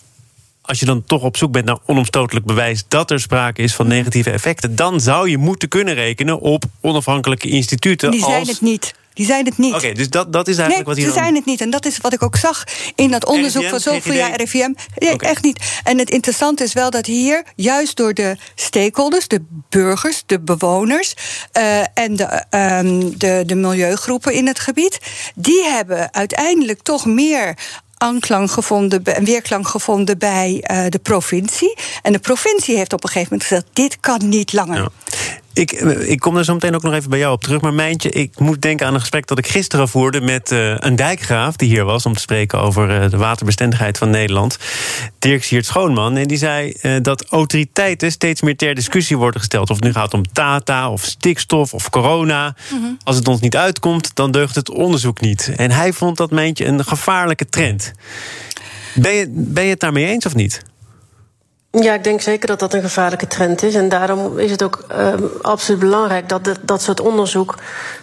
als 0.69 0.81
je 0.81 0.87
dan 0.87 1.05
toch 1.05 1.23
op 1.23 1.37
zoek 1.37 1.53
bent 1.53 1.65
naar 1.65 1.79
onomstotelijk 1.87 2.47
bewijs 2.47 2.85
dat 2.89 3.11
er 3.11 3.21
sprake 3.21 3.63
is 3.63 3.75
van 3.75 3.87
negatieve 3.87 4.31
effecten, 4.31 4.77
dan 4.77 5.01
zou 5.01 5.31
je 5.31 5.39
moeten 5.39 5.69
kunnen 5.69 5.95
rekenen 5.95 6.41
op 6.41 6.65
onafhankelijke 6.81 7.49
instituten. 7.49 8.11
Die 8.11 8.25
zijn 8.25 8.39
als... 8.39 8.49
het 8.49 8.61
niet. 8.61 8.95
Die 9.19 9.27
zijn 9.27 9.45
het 9.45 9.59
niet. 9.59 9.75
Oké, 9.75 9.93
dus 9.93 10.11
dat, 10.11 10.33
dat 10.33 10.49
is 10.49 10.59
eigenlijk 10.59 10.89
nee, 10.89 10.97
wat 10.97 11.05
hier. 11.05 11.15
Ze 11.15 11.21
zijn 11.21 11.35
het 11.35 11.45
niet. 11.45 11.61
En 11.61 11.71
dat 11.71 11.87
is 11.87 11.99
wat 11.99 12.13
ik 12.13 12.23
ook 12.23 12.37
zag 12.37 12.65
in 12.95 13.11
dat 13.11 13.27
onderzoek 13.27 13.63
RIVM, 13.63 13.71
van 13.71 13.81
zoveel 13.81 14.15
jaar 14.15 14.37
RIVM. 14.37 14.73
Nee, 14.99 15.19
echt 15.19 15.43
niet. 15.43 15.81
En 15.85 15.99
het 15.99 16.11
interessante 16.11 16.65
is 16.65 16.73
wel 16.73 16.91
dat 16.91 17.07
hier, 17.07 17.45
juist 17.57 17.97
door 17.97 18.15
de 18.15 18.37
stakeholders, 18.55 19.29
de 19.29 19.43
burgers, 19.69 20.23
de 20.27 20.41
bewoners 20.41 21.15
eh, 21.53 21.81
en 21.95 22.17
de, 22.17 22.25
ehm, 22.51 23.11
de, 23.17 23.43
de 23.47 23.55
milieugroepen 23.55 24.33
in 24.33 24.47
het 24.47 24.61
gebied, 24.61 24.99
die 25.35 25.63
hebben 25.65 26.15
uiteindelijk 26.15 26.83
toch 26.83 27.07
meer 27.07 27.57
aanklank 27.99 28.51
gevonden 28.51 29.03
bij- 29.03 29.15
en 29.15 29.25
weerklank 29.25 29.69
gevonden 29.69 30.19
bij 30.19 30.61
eh, 30.63 30.85
de 30.89 30.99
provincie. 30.99 31.77
En 32.03 32.13
de 32.13 32.19
provincie 32.19 32.77
heeft 32.77 32.93
op 32.93 33.03
een 33.03 33.09
gegeven 33.09 33.33
moment 33.33 33.49
gezegd: 33.49 33.67
dit 33.73 34.01
kan 34.01 34.29
niet 34.29 34.53
langer. 34.53 34.89
Ik, 35.53 35.73
eh, 35.73 36.11
ik 36.11 36.21
kom 36.21 36.37
er 36.37 36.45
zo 36.45 36.53
meteen 36.53 36.75
ook 36.75 36.83
nog 36.83 36.95
even 36.95 37.11
bij 37.11 37.19
jou 37.19 37.33
op 37.33 37.43
terug. 37.43 37.61
Maar 37.61 37.75
Mijntje, 37.75 38.11
ik 38.11 38.39
moet 38.39 38.63
denken 38.63 38.87
aan 38.87 38.95
een 38.95 39.01
gesprek 39.01 39.27
dat 39.27 39.39
ik 39.39 39.47
gisteren 39.47 39.89
voerde 39.89 40.21
met 40.21 40.53
eh, 40.53 40.75
een 40.77 40.97
dijkgraaf 40.97 41.57
die 41.57 41.69
hier 41.69 41.85
was 41.85 42.07
om 42.07 42.15
te 42.15 42.21
spreken 42.21 42.61
over 42.61 43.03
eh, 43.03 43.11
de 43.11 43.17
waterbestendigheid 43.17 43.99
van 43.99 44.11
Nederland. 44.11 44.59
Dirk 45.19 45.45
Siert 45.45 45.67
Schoonman. 45.67 46.17
En 46.17 46.27
die 46.27 46.39
zei 46.39 46.77
dat 47.03 47.25
autoriteiten 47.25 48.11
steeds 48.13 48.43
meer 48.43 48.57
ter 48.57 48.75
discussie 48.75 49.17
worden 49.17 49.41
gesteld. 49.41 49.71
Of 49.71 49.77
het 49.77 49.85
nu 49.85 49.93
gaat 49.93 50.15
om 50.15 50.33
Tata 50.33 50.91
of 50.91 51.05
stikstof 51.05 51.75
of 51.75 51.91
corona. 51.91 52.55
Als 53.05 53.17
het 53.17 53.29
ons 53.29 53.41
niet 53.41 53.57
uitkomt, 53.57 54.11
dan 54.15 54.31
deugt 54.31 54.55
het 54.55 54.71
onderzoek 54.71 55.21
niet. 55.21 55.53
En 55.57 55.71
hij 55.71 55.93
vond 55.93 56.17
dat 56.17 56.31
Mijntje 56.31 56.65
een 56.65 56.85
gevaarlijke 56.85 57.49
trend. 57.49 57.93
Ben 58.95 59.13
je, 59.13 59.27
ben 59.31 59.65
je 59.65 59.71
het 59.71 59.81
daarmee 59.81 60.07
eens 60.07 60.27
of 60.27 60.35
niet? 60.35 60.63
Ja, 61.81 61.95
ik 61.95 62.05
denk 62.05 62.21
zeker 62.21 62.49
dat 62.49 62.59
dat 62.59 62.75
een 62.75 62.83
gevaarlijke 62.83 63.27
trend 63.27 63.63
is. 63.63 63.75
En 63.75 63.89
daarom 63.89 64.39
is 64.39 64.51
het 64.51 64.63
ook 64.63 64.85
um, 64.93 65.31
absoluut 65.43 65.81
belangrijk 65.81 66.29
dat 66.29 66.45
dat, 66.45 66.59
dat 66.63 66.83
soort 66.83 67.01
onderzoek. 67.01 67.55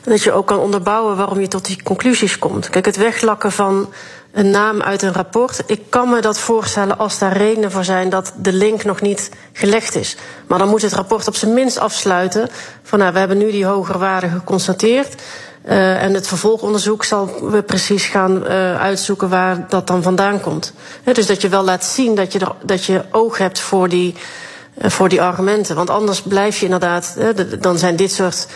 dat 0.03 0.23
je 0.23 0.31
ook 0.31 0.47
kan 0.47 0.59
onderbouwen 0.59 1.17
waarom 1.17 1.39
je 1.39 1.47
tot 1.47 1.65
die 1.65 1.83
conclusies 1.83 2.39
komt. 2.39 2.69
Kijk, 2.69 2.85
het 2.85 2.97
weglakken 2.97 3.51
van 3.51 3.93
een 4.31 4.49
naam 4.49 4.81
uit 4.81 5.01
een 5.01 5.13
rapport. 5.13 5.63
Ik 5.65 5.81
kan 5.89 6.09
me 6.09 6.21
dat 6.21 6.39
voorstellen 6.39 6.97
als 6.97 7.19
daar 7.19 7.37
redenen 7.37 7.71
voor 7.71 7.83
zijn 7.83 8.09
dat 8.09 8.33
de 8.37 8.53
link 8.53 8.83
nog 8.83 9.01
niet 9.01 9.31
gelegd 9.53 9.95
is. 9.95 10.17
Maar 10.47 10.59
dan 10.59 10.69
moet 10.69 10.81
het 10.81 10.93
rapport 10.93 11.27
op 11.27 11.35
zijn 11.35 11.53
minst 11.53 11.77
afsluiten. 11.77 12.49
van 12.83 12.99
nou, 12.99 13.13
we 13.13 13.19
hebben 13.19 13.37
nu 13.37 13.51
die 13.51 13.65
hogere 13.65 13.97
waarde 13.97 14.27
geconstateerd. 14.29 15.21
Uh, 15.69 16.03
en 16.03 16.13
het 16.13 16.27
vervolgonderzoek 16.27 17.03
zal 17.03 17.29
precies 17.65 18.05
gaan 18.05 18.43
uh, 18.43 18.81
uitzoeken 18.81 19.29
waar 19.29 19.65
dat 19.69 19.87
dan 19.87 20.03
vandaan 20.03 20.41
komt. 20.41 20.73
He, 21.03 21.13
dus 21.13 21.25
dat 21.25 21.41
je 21.41 21.49
wel 21.49 21.63
laat 21.63 21.83
zien 21.83 22.15
dat 22.15 22.33
je, 22.33 22.39
dat 22.63 22.85
je 22.85 23.03
oog 23.11 23.37
hebt 23.37 23.59
voor 23.59 23.89
die, 23.89 24.15
uh, 24.81 24.89
voor 24.89 25.09
die 25.09 25.21
argumenten. 25.21 25.75
Want 25.75 25.89
anders 25.89 26.21
blijf 26.21 26.57
je 26.57 26.65
inderdaad, 26.65 27.17
dan 27.59 27.77
zijn 27.77 27.95
dit 27.95 28.11
soort 28.11 28.47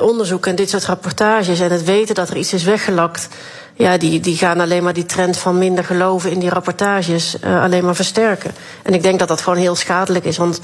onderzoeken 0.00 0.50
en 0.50 0.56
dit 0.56 0.70
soort 0.70 0.84
rapportages 0.84 1.60
en 1.60 1.70
het 1.70 1.84
weten 1.84 2.14
dat 2.14 2.28
er 2.28 2.36
iets 2.36 2.52
is 2.52 2.64
weggelakt. 2.64 3.28
Ja, 3.74 3.96
die, 3.96 4.20
die 4.20 4.36
gaan 4.36 4.60
alleen 4.60 4.82
maar 4.82 4.92
die 4.92 5.06
trend 5.06 5.36
van 5.36 5.58
minder 5.58 5.84
geloven 5.84 6.30
in 6.30 6.38
die 6.38 6.48
rapportages 6.48 7.36
alleen 7.42 7.84
maar 7.84 7.94
versterken. 7.94 8.54
En 8.82 8.94
ik 8.94 9.02
denk 9.02 9.18
dat 9.18 9.28
dat 9.28 9.40
gewoon 9.40 9.58
heel 9.58 9.74
schadelijk 9.74 10.24
is. 10.24 10.36
Want 10.36 10.60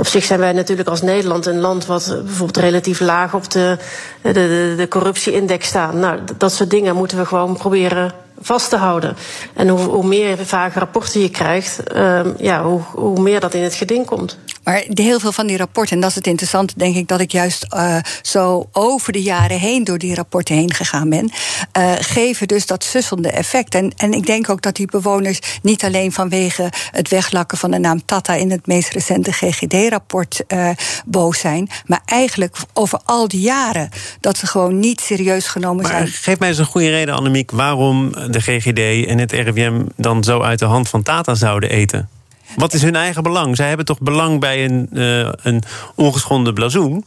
op 0.00 0.06
zich 0.06 0.24
zijn 0.24 0.40
wij 0.40 0.52
natuurlijk 0.52 0.88
als 0.88 1.02
Nederland 1.02 1.46
een 1.46 1.60
land 1.60 1.86
wat 1.86 2.16
bijvoorbeeld 2.24 2.56
relatief 2.56 3.00
laag 3.00 3.34
op 3.34 3.50
de, 3.50 3.78
de, 4.22 4.32
de, 4.32 4.74
de 4.76 4.88
corruptieindex 4.88 5.66
staat. 5.66 5.92
Nou, 5.92 6.18
dat 6.38 6.52
soort 6.52 6.70
dingen 6.70 6.96
moeten 6.96 7.18
we 7.18 7.26
gewoon 7.26 7.56
proberen 7.56 8.12
vast 8.40 8.70
te 8.70 8.76
houden. 8.76 9.16
En 9.54 9.68
hoe, 9.68 9.80
hoe 9.80 10.06
meer 10.06 10.36
vage 10.46 10.78
rapporten 10.78 11.20
je 11.20 11.30
krijgt, 11.30 11.80
uh, 11.94 12.20
ja, 12.38 12.62
hoe, 12.62 12.80
hoe 12.92 13.20
meer 13.20 13.40
dat 13.40 13.54
in 13.54 13.62
het 13.62 13.74
geding 13.74 14.06
komt. 14.06 14.38
Maar 14.70 14.84
heel 14.88 15.20
veel 15.20 15.32
van 15.32 15.46
die 15.46 15.56
rapporten, 15.56 15.94
en 15.94 16.00
dat 16.00 16.10
is 16.10 16.16
het 16.16 16.26
interessante, 16.26 16.74
denk 16.76 16.96
ik, 16.96 17.08
dat 17.08 17.20
ik 17.20 17.32
juist 17.32 17.66
uh, 17.74 17.96
zo 18.22 18.68
over 18.72 19.12
de 19.12 19.22
jaren 19.22 19.58
heen 19.58 19.84
door 19.84 19.98
die 19.98 20.14
rapporten 20.14 20.54
heen 20.54 20.74
gegaan 20.74 21.08
ben, 21.08 21.30
uh, 21.78 21.92
geven 21.98 22.48
dus 22.48 22.66
dat 22.66 22.84
sussende 22.84 23.30
effect. 23.30 23.74
En, 23.74 23.92
en 23.96 24.12
ik 24.12 24.26
denk 24.26 24.48
ook 24.50 24.62
dat 24.62 24.76
die 24.76 24.86
bewoners 24.86 25.40
niet 25.62 25.84
alleen 25.84 26.12
vanwege 26.12 26.68
het 26.90 27.08
weglakken 27.08 27.58
van 27.58 27.70
de 27.70 27.78
naam 27.78 28.04
Tata 28.04 28.34
in 28.34 28.50
het 28.50 28.66
meest 28.66 28.92
recente 28.92 29.32
GGD-rapport 29.32 30.44
uh, 30.48 30.70
boos 31.06 31.38
zijn, 31.38 31.68
maar 31.86 32.00
eigenlijk 32.04 32.56
over 32.72 33.00
al 33.04 33.28
die 33.28 33.40
jaren 33.40 33.88
dat 34.20 34.36
ze 34.36 34.46
gewoon 34.46 34.78
niet 34.78 35.00
serieus 35.00 35.46
genomen 35.46 35.82
Maar 35.82 35.92
zijn. 35.92 36.08
geef 36.08 36.38
mij 36.38 36.48
eens 36.48 36.58
een 36.58 36.64
goede 36.64 36.90
reden, 36.90 37.14
Annemiek, 37.14 37.50
waarom 37.50 38.12
de 38.12 38.40
GGD 38.40 39.06
en 39.06 39.18
het 39.18 39.32
RIVM 39.32 39.82
dan 39.96 40.24
zo 40.24 40.40
uit 40.40 40.58
de 40.58 40.64
hand 40.64 40.88
van 40.88 41.02
Tata 41.02 41.34
zouden 41.34 41.70
eten. 41.70 42.08
Wat 42.56 42.74
is 42.74 42.82
hun 42.82 42.96
eigen 42.96 43.22
belang? 43.22 43.56
Zij 43.56 43.68
hebben 43.68 43.86
toch 43.86 44.00
belang 44.00 44.40
bij 44.40 44.64
een, 44.64 44.88
uh, 44.92 45.28
een 45.42 45.62
ongeschonden 45.94 46.54
blazoen? 46.54 47.04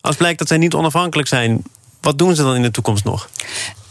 Als 0.00 0.16
blijkt 0.16 0.38
dat 0.38 0.48
zij 0.48 0.58
niet 0.58 0.74
onafhankelijk 0.74 1.28
zijn, 1.28 1.62
wat 2.00 2.18
doen 2.18 2.34
ze 2.34 2.42
dan 2.42 2.54
in 2.54 2.62
de 2.62 2.70
toekomst 2.70 3.04
nog? 3.04 3.28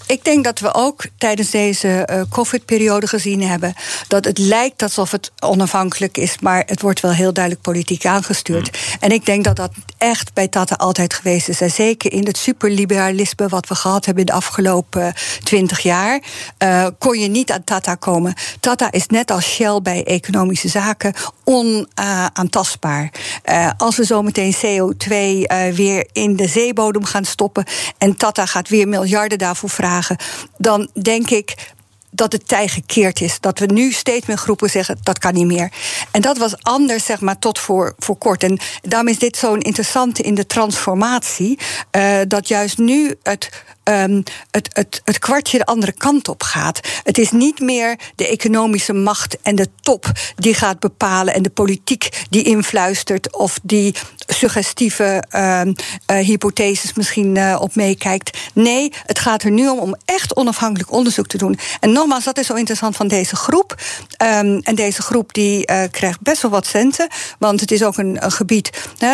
Ik 0.10 0.24
denk 0.24 0.44
dat 0.44 0.60
we 0.60 0.74
ook 0.74 1.04
tijdens 1.18 1.50
deze 1.50 2.08
uh, 2.12 2.22
COVID-periode 2.30 3.08
gezien 3.08 3.42
hebben 3.42 3.74
dat 4.08 4.26
het 4.26 4.38
lijkt 4.38 4.82
alsof 4.82 5.12
het 5.12 5.32
onafhankelijk 5.40 6.18
is, 6.18 6.40
maar 6.40 6.64
het 6.66 6.82
wordt 6.82 7.00
wel 7.00 7.12
heel 7.12 7.34
duidelijk 7.34 7.64
politiek 7.64 8.06
aangestuurd. 8.06 8.72
Mm. 8.72 8.98
En 9.00 9.12
ik 9.12 9.26
denk 9.26 9.44
dat 9.44 9.56
dat 9.56 9.72
echt 9.98 10.34
bij 10.34 10.48
Tata 10.48 10.76
altijd 10.76 11.14
geweest 11.14 11.48
is. 11.50 11.62
En 11.62 11.72
zeker 11.72 12.12
in 12.12 12.26
het 12.26 12.38
superliberalisme 12.38 13.48
wat 13.48 13.68
we 13.68 13.76
gehad 13.76 14.06
hebben 14.06 14.24
in 14.24 14.30
de 14.30 14.38
afgelopen 14.38 15.14
twintig 15.44 15.80
jaar, 15.80 16.22
uh, 16.64 16.88
kon 16.98 17.20
je 17.20 17.28
niet 17.28 17.52
aan 17.52 17.64
Tata 17.64 17.96
komen. 17.96 18.34
Tata 18.60 18.92
is 18.92 19.08
net 19.08 19.32
als 19.32 19.46
Shell 19.46 19.80
bij 19.82 20.04
economische 20.04 20.68
zaken 20.68 21.14
onaantastbaar. 21.44 23.12
Uh, 23.50 23.72
als 23.78 23.98
we 23.98 24.04
zometeen 24.04 24.56
CO2 24.56 25.16
weer 25.74 26.08
in 26.12 26.36
de 26.36 26.48
zeebodem 26.48 27.04
gaan 27.04 27.26
stoppen 27.26 27.66
en 27.98 28.18
Tata 28.18 28.46
gaat 28.46 28.70
weer 28.70 28.88
miljarden 28.88 29.38
daarvoor 29.38 29.70
vragen 29.70 29.98
dan 30.58 30.90
denk 31.02 31.30
ik 31.30 31.56
dat 32.12 32.32
het 32.32 32.48
tij 32.48 32.68
gekeerd 32.68 33.22
is. 33.22 33.40
Dat 33.40 33.60
we 33.60 33.66
nu 33.66 33.92
steeds 33.92 34.26
meer 34.26 34.38
groepen 34.38 34.70
zeggen 34.70 34.98
dat 35.04 35.20
kan 35.20 35.34
niet 35.34 35.46
meer. 35.46 35.72
En 36.12 36.22
dat 36.22 36.38
was 36.38 36.64
anders, 36.64 37.06
zeg 37.06 37.22
maar, 37.22 37.40
tot 37.40 37.60
voor, 37.60 37.94
voor 37.98 38.18
kort. 38.18 38.44
En 38.44 38.60
daarom 38.82 39.08
is 39.08 39.20
dit 39.20 39.38
zo'n 39.38 39.60
interessante 39.60 40.22
in 40.22 40.36
de 40.36 40.46
transformatie. 40.46 41.60
Uh, 41.92 42.20
dat 42.28 42.48
juist 42.48 42.78
nu 42.78 43.16
het 43.24 43.50
um, 43.90 44.24
het, 44.52 44.70
het, 44.74 45.02
het 45.04 45.20
kwartje 45.20 45.58
de 45.58 45.66
andere 45.66 45.92
kant 45.92 46.28
op 46.28 46.44
gaat. 46.44 46.80
Het 47.04 47.18
is 47.18 47.32
niet 47.32 47.60
meer 47.60 48.00
de 48.16 48.28
economische 48.28 48.94
macht 48.94 49.38
en 49.42 49.56
de 49.56 49.68
top 49.82 50.12
die 50.36 50.54
gaat 50.54 50.80
bepalen 50.80 51.34
en 51.34 51.44
de 51.44 51.50
politiek 51.50 52.26
die 52.30 52.44
influistert 52.44 53.36
of 53.36 53.60
die 53.64 53.96
suggestieve 54.28 55.24
uh, 55.36 55.62
uh, 55.66 55.74
hypotheses 56.06 56.94
misschien 56.94 57.36
uh, 57.36 57.58
op 57.60 57.76
meekijkt. 57.76 58.38
Nee, 58.54 58.92
het 59.06 59.20
gaat 59.20 59.44
er 59.44 59.52
nu 59.52 59.70
om 59.70 59.80
om 59.80 59.96
echt 60.06 60.36
onafhankelijk 60.36 60.92
onderzoek 60.92 61.28
te 61.28 61.38
doen. 61.38 61.60
En 61.80 61.92
nogmaals, 61.92 62.24
dat 62.24 62.38
is 62.38 62.46
zo 62.46 62.54
interessant 62.54 62.96
van 62.96 63.08
deze 63.08 63.36
groep. 63.36 63.76
Um, 64.22 64.60
en 64.64 64.76
deze 64.76 65.02
groep 65.02 65.34
die 65.34 65.72
uh, 65.72 65.84
krijgt 65.92 66.22
best 66.22 66.42
wel 66.42 66.52
wat 66.52 66.66
centen, 66.66 67.08
want 67.40 67.60
het 67.60 67.72
is 67.72 67.84
ook 67.84 67.98
een, 67.98 68.18
gebied, 68.22 68.70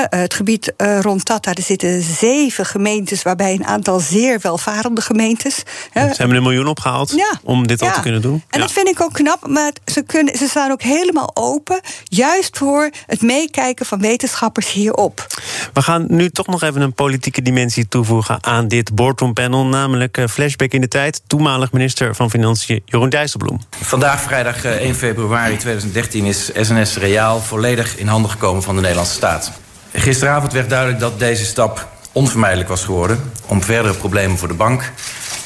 het 0.09 0.33
gebied 0.33 0.73
rond 0.77 1.25
Tata. 1.25 1.53
Er 1.53 1.61
zitten 1.61 2.01
zeven 2.01 2.65
gemeentes 2.65 3.21
waarbij 3.21 3.53
een 3.53 3.65
aantal 3.65 3.99
zeer 3.99 4.39
welvarende 4.65 5.01
gemeentes. 5.01 5.55
Ze 5.93 5.99
hebben 5.99 6.37
een 6.37 6.43
miljoen 6.43 6.67
opgehaald 6.67 7.11
ja, 7.11 7.39
om 7.43 7.67
dit 7.67 7.81
al 7.81 7.93
te 7.93 8.01
kunnen 8.01 8.21
doen. 8.21 8.43
En 8.49 8.59
dat 8.59 8.71
vind 8.71 8.87
ik 8.87 9.01
ook 9.01 9.13
knap, 9.13 9.47
maar 9.47 9.71
ze, 9.85 10.01
kunnen, 10.01 10.37
ze 10.37 10.47
staan 10.47 10.71
ook 10.71 10.81
helemaal 10.81 11.31
open, 11.33 11.79
juist 12.03 12.57
voor 12.57 12.89
het 13.05 13.21
meekijken 13.21 13.85
van 13.85 13.99
wetenschappers 13.99 14.71
hierop 14.71 15.03
op. 15.05 15.27
We 15.73 15.81
gaan 15.81 16.05
nu 16.07 16.29
toch 16.29 16.47
nog 16.47 16.63
even 16.63 16.81
een 16.81 16.93
politieke 16.93 17.41
dimensie 17.41 17.87
toevoegen 17.87 18.43
aan 18.43 18.67
dit 18.67 18.95
boardroompanel, 18.95 19.65
namelijk 19.65 20.17
eh, 20.17 20.27
flashback 20.27 20.71
in 20.71 20.81
de 20.81 20.87
tijd. 20.87 21.21
Toenmalig 21.27 21.71
minister 21.71 22.15
van 22.15 22.29
Financiën 22.29 22.81
Jeroen 22.85 23.09
Dijsselbloem. 23.09 23.59
Vandaag, 23.81 24.21
vrijdag 24.21 24.63
1 24.63 24.79
eh, 24.79 24.93
februari 24.93 25.57
2013, 25.57 26.25
is 26.25 26.51
SNS 26.55 26.97
Reaal 26.97 27.39
volledig 27.39 27.97
in 27.97 28.07
handen 28.07 28.31
gekomen 28.31 28.63
van 28.63 28.75
de 28.75 28.81
Nederlandse 28.81 29.13
staat. 29.13 29.51
Gisteravond 29.93 30.53
werd 30.53 30.69
duidelijk 30.69 30.99
dat 30.99 31.19
deze 31.19 31.45
stap 31.45 31.94
onvermijdelijk 32.15 32.69
was 32.69 32.83
geworden 32.83 33.31
om 33.45 33.63
verdere 33.63 33.93
problemen 33.93 34.37
voor 34.37 34.47
de 34.47 34.53
bank, 34.53 34.91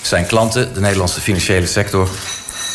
zijn 0.02 0.26
klanten, 0.26 0.74
de 0.74 0.80
Nederlandse 0.80 1.22
financiële 1.22 1.66
sector 1.66 2.10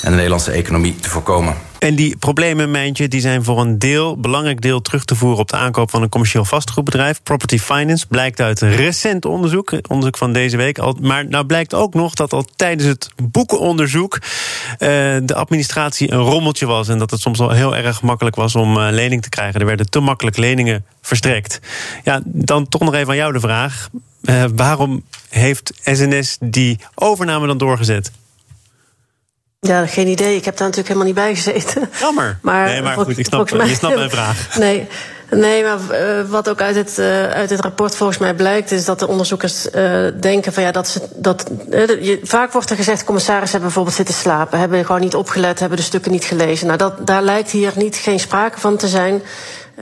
en 0.03 0.11
de 0.11 0.17
Nederlandse 0.17 0.51
economie 0.51 0.97
te 0.97 1.11
voorkomen. 1.11 1.55
En 1.85 1.95
die 1.95 2.17
problemen, 2.17 2.71
Mijntje, 2.71 3.09
die 3.09 3.21
zijn 3.21 3.45
voor 3.45 3.61
een 3.61 3.79
deel, 3.79 4.17
belangrijk 4.17 4.61
deel 4.61 4.83
terug 4.83 5.05
te 5.05 5.15
voeren 5.15 5.39
op 5.39 5.49
de 5.49 5.57
aankoop 5.57 5.91
van 5.91 6.03
een 6.03 6.09
commercieel 6.09 6.45
vastgoedbedrijf. 6.45 7.23
Property 7.23 7.59
Finance 7.59 8.07
blijkt 8.07 8.41
uit 8.41 8.61
recent 8.61 9.25
onderzoek, 9.25 9.73
onderzoek 9.89 10.17
van 10.17 10.33
deze 10.33 10.57
week. 10.57 10.79
Al, 10.79 10.97
maar 11.01 11.29
nou 11.29 11.45
blijkt 11.47 11.75
ook 11.75 11.95
nog 11.95 12.15
dat 12.15 12.33
al 12.33 12.45
tijdens 12.57 12.89
het 12.89 13.09
boekenonderzoek 13.23 14.15
uh, 14.15 14.29
de 15.23 15.35
administratie 15.35 16.13
een 16.13 16.21
rommeltje 16.21 16.67
was. 16.67 16.89
En 16.89 16.99
dat 16.99 17.11
het 17.11 17.21
soms 17.21 17.41
al 17.41 17.51
heel 17.51 17.77
erg 17.77 18.03
makkelijk 18.03 18.37
was 18.37 18.55
om 18.55 18.77
uh, 18.77 18.87
lening 18.91 19.23
te 19.23 19.29
krijgen. 19.29 19.61
Er 19.61 19.67
werden 19.67 19.91
te 19.91 20.01
makkelijk 20.01 20.37
leningen 20.37 20.85
verstrekt. 21.03 21.61
Ja, 22.05 22.21
dan 22.25 22.69
toch 22.69 22.81
nog 22.81 22.95
even 22.95 23.09
aan 23.09 23.17
jou 23.17 23.33
de 23.33 23.41
vraag. 23.41 23.89
Uh, 24.23 24.45
waarom 24.55 25.05
heeft 25.29 25.73
SNS 25.85 26.37
die 26.41 26.79
overname 26.95 27.47
dan 27.47 27.59
doorgezet? 27.59 28.13
Ja, 29.67 29.87
geen 29.87 30.07
idee. 30.09 30.37
Ik 30.37 30.45
heb 30.45 30.57
daar 30.57 30.69
natuurlijk 30.69 30.95
helemaal 30.95 31.07
niet 31.07 31.15
bij 31.15 31.35
gezeten. 31.35 31.91
Jammer. 32.01 32.37
Maar, 32.43 32.67
nee, 32.67 32.83
maar 32.83 32.97
goed, 32.97 33.19
ik 33.19 33.27
snap, 33.27 33.53
mij, 33.53 33.67
je 33.67 33.75
snapt 33.75 33.97
mijn 33.97 34.11
vraag. 34.11 34.49
Nee, 34.59 34.89
nee 35.31 35.63
maar 35.63 35.79
uh, 35.91 36.31
wat 36.31 36.49
ook 36.49 36.61
uit 36.61 36.77
het, 36.77 36.97
uh, 36.99 37.29
uit 37.31 37.51
het 37.51 37.61
rapport 37.61 37.97
volgens 37.97 38.19
mij 38.19 38.35
blijkt... 38.35 38.71
is 38.71 38.85
dat 38.85 38.99
de 38.99 39.09
onderzoekers 39.09 39.67
uh, 39.75 40.07
denken 40.21 40.53
van 40.53 40.63
ja, 40.63 40.71
dat 40.71 40.89
ze... 40.89 41.01
Dat, 41.15 41.51
je, 42.01 42.21
vaak 42.23 42.53
wordt 42.53 42.71
er 42.71 42.77
gezegd, 42.77 43.05
commissarissen 43.05 43.51
hebben 43.51 43.69
bijvoorbeeld 43.69 43.97
zitten 43.97 44.15
slapen... 44.15 44.59
hebben 44.59 44.85
gewoon 44.85 45.01
niet 45.01 45.15
opgelet, 45.15 45.61
hebben 45.61 45.79
de 45.79 45.85
stukken 45.85 46.13
niet 46.13 46.25
gelezen. 46.25 46.67
Nou, 46.67 46.79
dat, 46.79 47.07
daar 47.07 47.23
lijkt 47.23 47.51
hier 47.51 47.73
niet 47.77 47.97
geen 47.97 48.21
sprake 48.21 48.61
van 48.61 48.77
te 48.77 48.89
zijn... 48.89 49.23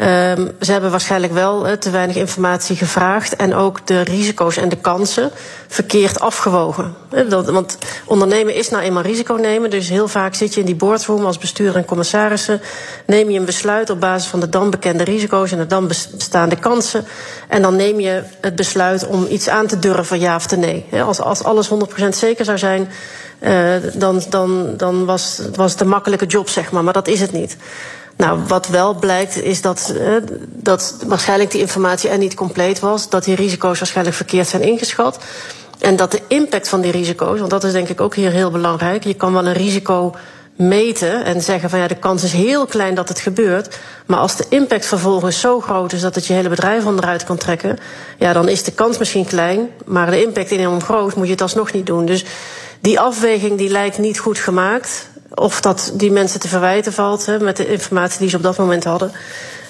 Um, 0.00 0.50
ze 0.60 0.72
hebben 0.72 0.90
waarschijnlijk 0.90 1.32
wel 1.32 1.68
uh, 1.68 1.72
te 1.72 1.90
weinig 1.90 2.16
informatie 2.16 2.76
gevraagd 2.76 3.36
en 3.36 3.54
ook 3.54 3.86
de 3.86 4.00
risico's 4.00 4.56
en 4.56 4.68
de 4.68 4.76
kansen 4.76 5.30
verkeerd 5.68 6.20
afgewogen. 6.20 6.94
Uh, 7.14 7.30
dat, 7.30 7.50
want 7.50 7.78
ondernemen 8.04 8.54
is 8.54 8.68
nou 8.68 8.82
eenmaal 8.82 9.02
risico 9.02 9.34
nemen, 9.34 9.70
dus 9.70 9.88
heel 9.88 10.08
vaak 10.08 10.34
zit 10.34 10.54
je 10.54 10.60
in 10.60 10.66
die 10.66 10.74
boardroom 10.74 11.24
als 11.24 11.38
bestuurder 11.38 11.76
en 11.76 11.84
commissarissen, 11.84 12.60
neem 13.06 13.30
je 13.30 13.38
een 13.38 13.44
besluit 13.44 13.90
op 13.90 14.00
basis 14.00 14.28
van 14.28 14.40
de 14.40 14.48
dan 14.48 14.70
bekende 14.70 15.04
risico's 15.04 15.52
en 15.52 15.58
de 15.58 15.66
dan 15.66 15.88
bestaande 15.88 16.56
kansen 16.56 17.04
en 17.48 17.62
dan 17.62 17.76
neem 17.76 18.00
je 18.00 18.22
het 18.40 18.56
besluit 18.56 19.06
om 19.06 19.26
iets 19.30 19.48
aan 19.48 19.66
te 19.66 19.78
durven, 19.78 20.20
ja 20.20 20.36
of 20.36 20.46
te 20.46 20.56
nee. 20.56 20.86
Als, 21.04 21.20
als 21.20 21.44
alles 21.44 21.70
100% 21.70 22.08
zeker 22.08 22.44
zou 22.44 22.58
zijn, 22.58 22.88
uh, 23.40 23.74
dan, 23.94 24.22
dan, 24.28 24.74
dan 24.76 25.04
was, 25.04 25.40
was 25.54 25.72
het 25.72 25.80
een 25.80 25.88
makkelijke 25.88 26.26
job, 26.26 26.48
zeg 26.48 26.72
maar, 26.72 26.84
maar 26.84 26.92
dat 26.92 27.08
is 27.08 27.20
het 27.20 27.32
niet. 27.32 27.56
Nou, 28.22 28.40
wat 28.46 28.68
wel 28.68 28.94
blijkt 28.94 29.42
is 29.42 29.60
dat, 29.60 29.94
uh, 29.96 30.16
dat 30.46 30.96
waarschijnlijk 31.06 31.50
die 31.50 31.60
informatie 31.60 32.10
er 32.10 32.18
niet 32.18 32.34
compleet 32.34 32.80
was. 32.80 33.08
Dat 33.08 33.24
die 33.24 33.34
risico's 33.34 33.78
waarschijnlijk 33.78 34.16
verkeerd 34.16 34.48
zijn 34.48 34.62
ingeschat. 34.62 35.18
En 35.78 35.96
dat 35.96 36.10
de 36.10 36.20
impact 36.28 36.68
van 36.68 36.80
die 36.80 36.90
risico's, 36.90 37.38
want 37.38 37.50
dat 37.50 37.64
is 37.64 37.72
denk 37.72 37.88
ik 37.88 38.00
ook 38.00 38.14
hier 38.14 38.30
heel 38.30 38.50
belangrijk. 38.50 39.04
Je 39.04 39.14
kan 39.14 39.32
wel 39.32 39.46
een 39.46 39.52
risico 39.52 40.14
meten 40.56 41.24
en 41.24 41.40
zeggen 41.40 41.70
van 41.70 41.78
ja, 41.78 41.88
de 41.88 41.94
kans 41.94 42.24
is 42.24 42.32
heel 42.32 42.66
klein 42.66 42.94
dat 42.94 43.08
het 43.08 43.20
gebeurt. 43.20 43.78
Maar 44.06 44.18
als 44.18 44.36
de 44.36 44.46
impact 44.48 44.86
vervolgens 44.86 45.40
zo 45.40 45.60
groot 45.60 45.92
is 45.92 46.00
dat 46.00 46.14
het 46.14 46.26
je 46.26 46.32
hele 46.32 46.48
bedrijf 46.48 46.84
onderuit 46.86 47.24
kan 47.24 47.36
trekken, 47.36 47.78
ja, 48.18 48.32
dan 48.32 48.48
is 48.48 48.62
de 48.62 48.72
kans 48.72 48.98
misschien 48.98 49.26
klein, 49.26 49.68
maar 49.84 50.10
de 50.10 50.22
impact 50.22 50.50
enorm 50.50 50.82
groot, 50.82 51.14
moet 51.14 51.26
je 51.26 51.32
het 51.32 51.42
alsnog 51.42 51.72
niet 51.72 51.86
doen. 51.86 52.06
Dus 52.06 52.24
die 52.80 53.00
afweging 53.00 53.58
die 53.58 53.70
lijkt 53.70 53.98
niet 53.98 54.18
goed 54.18 54.38
gemaakt. 54.38 55.10
Of 55.34 55.60
dat 55.60 55.92
die 55.94 56.12
mensen 56.12 56.40
te 56.40 56.48
verwijten 56.48 56.92
valt 56.92 57.26
hè, 57.26 57.38
met 57.38 57.56
de 57.56 57.66
informatie 57.66 58.18
die 58.18 58.28
ze 58.28 58.36
op 58.36 58.42
dat 58.42 58.58
moment 58.58 58.84
hadden. 58.84 59.12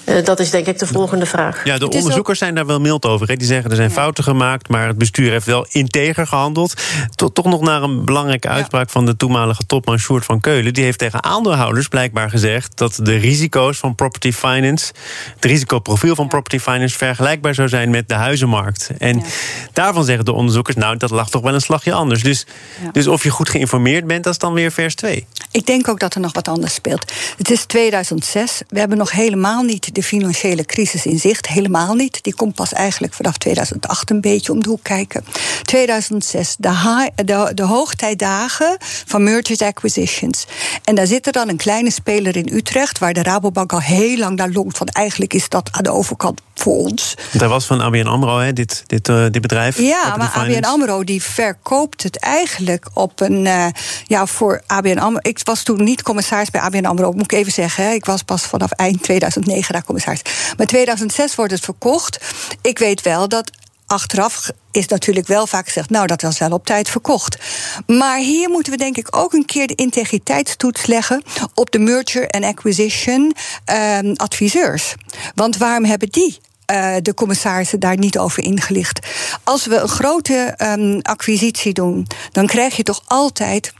Uh, 0.04 0.24
dat 0.24 0.40
is 0.40 0.50
denk 0.50 0.66
ik 0.66 0.78
de 0.78 0.86
volgende 0.86 1.26
vraag. 1.26 1.64
Ja, 1.64 1.78
de 1.78 1.90
onderzoekers 1.90 2.38
zijn 2.38 2.54
daar 2.54 2.66
wel 2.66 2.80
mild 2.80 3.06
over. 3.06 3.28
Hè. 3.28 3.36
Die 3.36 3.46
zeggen 3.46 3.70
er 3.70 3.76
zijn 3.76 3.88
ja. 3.88 3.94
fouten 3.94 4.24
gemaakt, 4.24 4.68
maar 4.68 4.86
het 4.86 4.98
bestuur 4.98 5.30
heeft 5.30 5.46
wel 5.46 5.66
integer 5.70 6.26
gehandeld. 6.26 6.74
Tot, 7.14 7.34
toch 7.34 7.44
nog 7.44 7.60
naar 7.60 7.82
een 7.82 8.04
belangrijke 8.04 8.48
uitspraak 8.48 8.86
ja. 8.86 8.92
van 8.92 9.06
de 9.06 9.16
toenmalige 9.16 9.66
topman 9.66 9.98
Sjoerd 9.98 10.24
van 10.24 10.40
Keulen. 10.40 10.74
Die 10.74 10.84
heeft 10.84 10.98
tegen 10.98 11.24
aandeelhouders 11.24 11.88
blijkbaar 11.88 12.30
gezegd 12.30 12.76
dat 12.76 12.98
de 13.02 13.16
risico's 13.16 13.78
van 13.78 13.94
property 13.94 14.32
finance, 14.32 14.92
het 15.34 15.44
risicoprofiel 15.44 16.14
van 16.14 16.24
ja. 16.24 16.30
property 16.30 16.58
finance, 16.58 16.96
vergelijkbaar 16.96 17.54
zou 17.54 17.68
zijn 17.68 17.90
met 17.90 18.08
de 18.08 18.14
huizenmarkt. 18.14 18.90
En 18.98 19.22
daarvan 19.72 20.04
zeggen 20.04 20.24
de 20.24 20.32
onderzoekers, 20.32 20.76
nou, 20.76 20.96
dat 20.96 21.10
lag 21.10 21.30
toch 21.30 21.42
wel 21.42 21.54
een 21.54 21.60
slagje 21.60 21.92
anders. 21.92 22.22
Dus, 22.22 22.46
dus 22.92 23.06
of 23.06 23.22
je 23.22 23.30
goed 23.30 23.48
geïnformeerd 23.48 24.06
bent, 24.06 24.24
dat 24.24 24.32
is 24.32 24.38
dan 24.38 24.52
weer 24.52 24.72
vers 24.72 24.94
2. 24.94 25.26
Ik 25.50 25.66
denk 25.66 25.88
ook 25.88 26.00
dat 26.00 26.14
er 26.14 26.20
nog 26.20 26.32
wat 26.32 26.48
anders 26.48 26.74
speelt. 26.74 27.12
Het 27.36 27.50
is 27.50 27.64
2006. 27.64 28.62
We 28.68 28.78
hebben 28.78 28.98
nog 28.98 29.10
helemaal 29.10 29.62
niet 29.62 29.91
de 29.92 30.02
financiële 30.02 30.64
crisis 30.64 31.06
in 31.06 31.18
zicht. 31.18 31.46
Helemaal 31.46 31.94
niet. 31.94 32.22
Die 32.22 32.34
komt 32.34 32.54
pas 32.54 32.72
eigenlijk 32.72 33.14
vanaf 33.14 33.36
2008 33.36 34.10
een 34.10 34.20
beetje 34.20 34.52
om 34.52 34.62
de 34.62 34.68
hoek 34.68 34.82
kijken. 34.82 35.24
2006, 35.62 36.56
de, 36.58 36.68
high, 36.68 37.08
de, 37.14 37.50
de 37.54 37.62
hoogtijdagen 37.62 38.76
van 39.06 39.22
mergers 39.22 39.60
acquisitions. 39.60 40.46
En 40.84 40.94
daar 40.94 41.06
zit 41.06 41.26
er 41.26 41.32
dan 41.32 41.48
een 41.48 41.56
kleine 41.56 41.90
speler 41.90 42.36
in 42.36 42.48
Utrecht... 42.52 42.98
waar 42.98 43.12
de 43.12 43.22
Rabobank 43.22 43.72
al 43.72 43.80
heel 43.80 44.18
lang 44.18 44.36
naar 44.36 44.50
longt. 44.50 44.76
van 44.76 44.86
eigenlijk 44.86 45.34
is 45.34 45.48
dat 45.48 45.68
aan 45.72 45.82
de 45.82 45.90
overkant 45.90 46.40
voor 46.54 46.76
ons. 46.76 47.14
Dat 47.32 47.48
was 47.48 47.66
van 47.66 47.80
ABN 47.80 48.06
AMRO, 48.06 48.38
hè, 48.38 48.52
dit, 48.52 48.82
dit, 48.86 49.08
uh, 49.08 49.26
dit 49.30 49.40
bedrijf? 49.40 49.78
Ja, 49.78 50.16
maar 50.16 50.32
ABN 50.34 50.64
AMRO 50.64 51.04
die 51.04 51.22
verkoopt 51.22 52.02
het 52.02 52.18
eigenlijk 52.18 52.86
op 52.94 53.20
een... 53.20 53.44
Uh, 53.44 53.66
ja, 54.06 54.26
voor 54.26 54.62
ABN 54.66 54.98
AMRO... 54.98 55.18
Ik 55.22 55.40
was 55.42 55.62
toen 55.62 55.84
niet 55.84 56.02
commissaris 56.02 56.50
bij 56.50 56.60
ABN 56.60 56.84
AMRO, 56.84 57.12
moet 57.12 57.32
ik 57.32 57.32
even 57.32 57.52
zeggen. 57.52 57.84
Hè. 57.84 57.90
Ik 57.90 58.04
was 58.04 58.22
pas 58.22 58.42
vanaf 58.42 58.70
eind 58.70 59.02
2009 59.02 59.72
daar 59.72 59.81
commissaris. 59.84 60.22
Maar 60.56 60.66
2006 60.66 61.34
wordt 61.34 61.52
het 61.52 61.64
verkocht. 61.64 62.18
Ik 62.62 62.78
weet 62.78 63.02
wel 63.02 63.28
dat 63.28 63.50
achteraf 63.86 64.50
is 64.70 64.86
natuurlijk 64.86 65.26
wel 65.26 65.46
vaak 65.46 65.66
gezegd, 65.66 65.90
nou, 65.90 66.06
dat 66.06 66.22
was 66.22 66.38
wel 66.38 66.50
op 66.50 66.66
tijd 66.66 66.88
verkocht. 66.88 67.36
Maar 67.86 68.18
hier 68.18 68.48
moeten 68.48 68.72
we 68.72 68.78
denk 68.78 68.96
ik 68.96 69.16
ook 69.16 69.32
een 69.32 69.44
keer 69.44 69.66
de 69.66 69.74
integriteitstoets 69.74 70.86
leggen 70.86 71.22
op 71.54 71.70
de 71.70 71.78
merger 71.78 72.28
and 72.28 72.44
acquisition 72.44 73.34
um, 73.72 74.12
adviseurs. 74.16 74.94
Want 75.34 75.56
waarom 75.56 75.84
hebben 75.84 76.08
die 76.08 76.38
uh, 76.70 76.94
de 77.02 77.14
commissarissen 77.14 77.80
daar 77.80 77.98
niet 77.98 78.18
over 78.18 78.42
ingelicht? 78.42 79.06
Als 79.44 79.66
we 79.66 79.76
een 79.76 79.88
grote 79.88 80.54
um, 80.58 81.00
acquisitie 81.02 81.72
doen, 81.72 82.06
dan 82.32 82.46
krijg 82.46 82.76
je 82.76 82.82
toch 82.82 83.02
altijd 83.06 83.72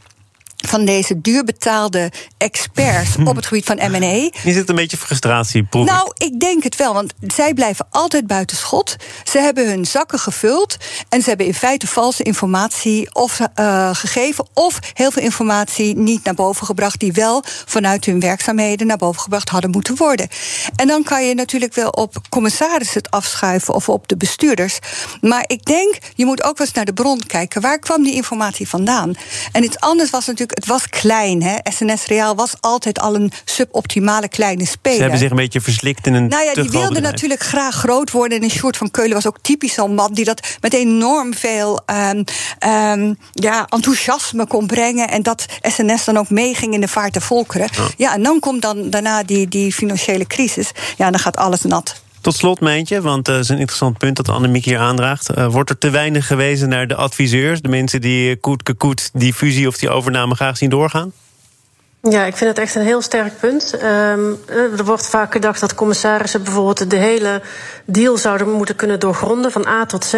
van 0.69 0.85
deze 0.85 1.21
duurbetaalde 1.21 2.13
experts 2.39 3.17
op 3.31 3.37
het 3.37 3.47
gebied 3.47 3.65
van 3.65 3.77
M&A. 3.77 4.31
Is 4.45 4.57
het 4.57 4.69
een 4.69 4.75
beetje 4.75 4.97
frustratie? 4.97 5.63
Proef 5.63 5.87
nou, 5.87 6.13
ik 6.17 6.41
denk 6.41 6.63
het 6.63 6.77
wel, 6.77 6.95
want 6.95 7.13
zij 7.27 7.55
blijven 7.55 7.87
altijd 7.91 8.27
buiten 8.27 8.57
schot. 8.57 8.97
Ze 9.25 9.39
hebben 9.39 9.69
hun 9.69 9.85
zakken 9.85 10.19
gevuld 10.19 10.77
en 11.09 11.23
ze 11.23 11.29
hebben 11.29 11.47
in 11.47 11.55
feite 11.55 11.87
valse 11.87 12.23
informatie 12.23 13.15
of, 13.15 13.41
uh, 13.61 13.91
gegeven... 13.93 14.47
of 14.55 14.79
heel 14.93 15.11
veel 15.11 15.23
informatie 15.23 15.97
niet 15.97 16.25
naar 16.25 16.35
boven 16.35 16.67
gebracht... 16.67 17.01
die 17.01 17.13
wel 17.13 17.45
vanuit 17.67 18.05
hun 18.05 18.21
werkzaamheden 18.21 18.87
naar 18.87 18.97
boven 18.97 19.23
gebracht 19.23 19.49
hadden 19.49 19.71
moeten 19.71 19.97
worden. 19.97 20.29
En 20.77 20.87
dan 20.87 21.03
kan 21.03 21.27
je 21.27 21.35
natuurlijk 21.35 21.75
wel 21.75 21.91
op 21.91 22.17
commissarissen 22.29 23.03
het 23.03 23.11
afschuiven... 23.11 23.75
of 23.75 23.89
op 23.89 24.09
de 24.09 24.17
bestuurders. 24.17 24.79
Maar 25.21 25.45
ik 25.47 25.65
denk, 25.65 25.99
je 26.15 26.25
moet 26.25 26.43
ook 26.43 26.59
wel 26.59 26.67
eens 26.67 26.77
naar 26.77 26.85
de 26.85 26.93
bron 26.93 27.21
kijken. 27.27 27.61
Waar 27.61 27.79
kwam 27.79 28.03
die 28.03 28.15
informatie 28.15 28.69
vandaan? 28.69 29.15
En 29.53 29.65
iets 29.65 29.81
anders 29.81 30.11
was 30.11 30.27
natuurlijk 30.27 30.52
natuurlijk, 30.53 30.85
het 30.89 30.93
was 30.93 31.01
klein. 31.03 31.43
Hè? 31.43 31.57
SNS 31.71 32.07
Reaal 32.07 32.35
was 32.35 32.55
altijd 32.61 33.01
al 33.01 33.15
een 33.15 33.33
suboptimale 33.45 34.29
kleine 34.29 34.67
speler. 34.67 34.97
Ze 34.97 35.03
hebben 35.03 35.19
zich 35.19 35.31
een 35.31 35.37
beetje 35.37 35.61
verslikt 35.61 36.07
in 36.07 36.15
een. 36.15 36.29
Nou 36.29 36.45
ja, 36.45 36.55
die 36.55 36.63
groot 36.63 36.73
wilde 36.73 36.95
bedrijf. 36.95 37.13
natuurlijk 37.13 37.43
graag 37.43 37.75
groot 37.75 38.11
worden. 38.11 38.41
En 38.41 38.51
Sjoerd 38.51 38.77
van 38.77 38.91
Keulen 38.91 39.15
was 39.15 39.27
ook 39.27 39.39
typisch 39.43 39.75
zo'n 39.75 39.95
man 39.95 40.13
die 40.13 40.25
dat 40.25 40.57
met 40.61 40.75
enorm 40.75 41.35
veel 41.35 41.83
ehm, 41.87 42.23
ehm, 42.59 43.15
ja, 43.33 43.67
enthousiasme 43.69 44.47
kon 44.47 44.67
brengen. 44.67 45.09
En 45.09 45.23
dat 45.23 45.47
SNS 45.63 46.05
dan 46.05 46.17
ook 46.17 46.31
meeging 46.31 46.75
in 46.75 46.81
de 46.81 46.89
vaart 46.89 47.13
der 47.13 47.23
volkeren. 47.23 47.69
Ja, 47.97 48.15
en 48.15 48.23
dan 48.23 48.41
komt 48.41 48.63
dan 48.63 48.91
daarna 48.91 49.23
die, 49.23 49.49
die 49.49 49.73
financiële 49.73 50.27
crisis. 50.27 50.71
Ja, 50.97 51.11
dan 51.11 51.21
gaat 51.21 51.37
alles 51.37 51.63
nat. 51.63 52.02
Tot 52.23 52.35
slot, 52.35 52.61
Mijntje, 52.61 53.01
want 53.01 53.29
eh, 53.29 53.35
dat 53.35 53.43
is 53.43 53.49
een 53.49 53.59
interessant 53.59 53.99
punt 53.99 54.17
dat 54.17 54.29
Annemiek 54.29 54.65
hier 54.65 54.79
aandraagt. 54.79 55.29
Eh, 55.31 55.47
wordt 55.47 55.71
er 55.71 55.79
te 55.79 55.91
weinig 55.91 56.27
gewezen 56.27 56.69
naar 56.69 56.87
de 56.87 56.95
adviseurs, 56.95 57.61
de 57.61 57.69
mensen 57.69 58.01
die 58.01 58.31
eh, 58.31 58.41
koet 58.41 58.77
koet 58.77 59.11
die 59.13 59.35
fusie 59.35 59.67
of 59.67 59.77
die 59.77 59.91
overname 59.91 60.35
graag 60.35 60.57
zien 60.57 60.71
doorgaan? 60.71 61.13
Ja, 62.11 62.25
ik 62.25 62.37
vind 62.37 62.51
het 62.51 62.59
echt 62.59 62.75
een 62.75 62.83
heel 62.83 63.03
sterk 63.03 63.39
punt. 63.41 63.77
Ehm, 63.77 64.21
eh, 64.47 64.79
er 64.79 64.85
wordt 64.85 65.09
vaak 65.09 65.33
gedacht 65.33 65.61
dat 65.61 65.75
commissarissen 65.75 66.43
bijvoorbeeld 66.43 66.91
de 66.91 66.97
hele 66.97 67.43
deal 67.85 68.17
zouden 68.17 68.51
moeten 68.51 68.77
kunnen 68.77 69.01
doorgronden 69.01 69.53
van 69.53 69.67
A 69.67 69.87
tot 69.87 70.05
Z. 70.05 70.15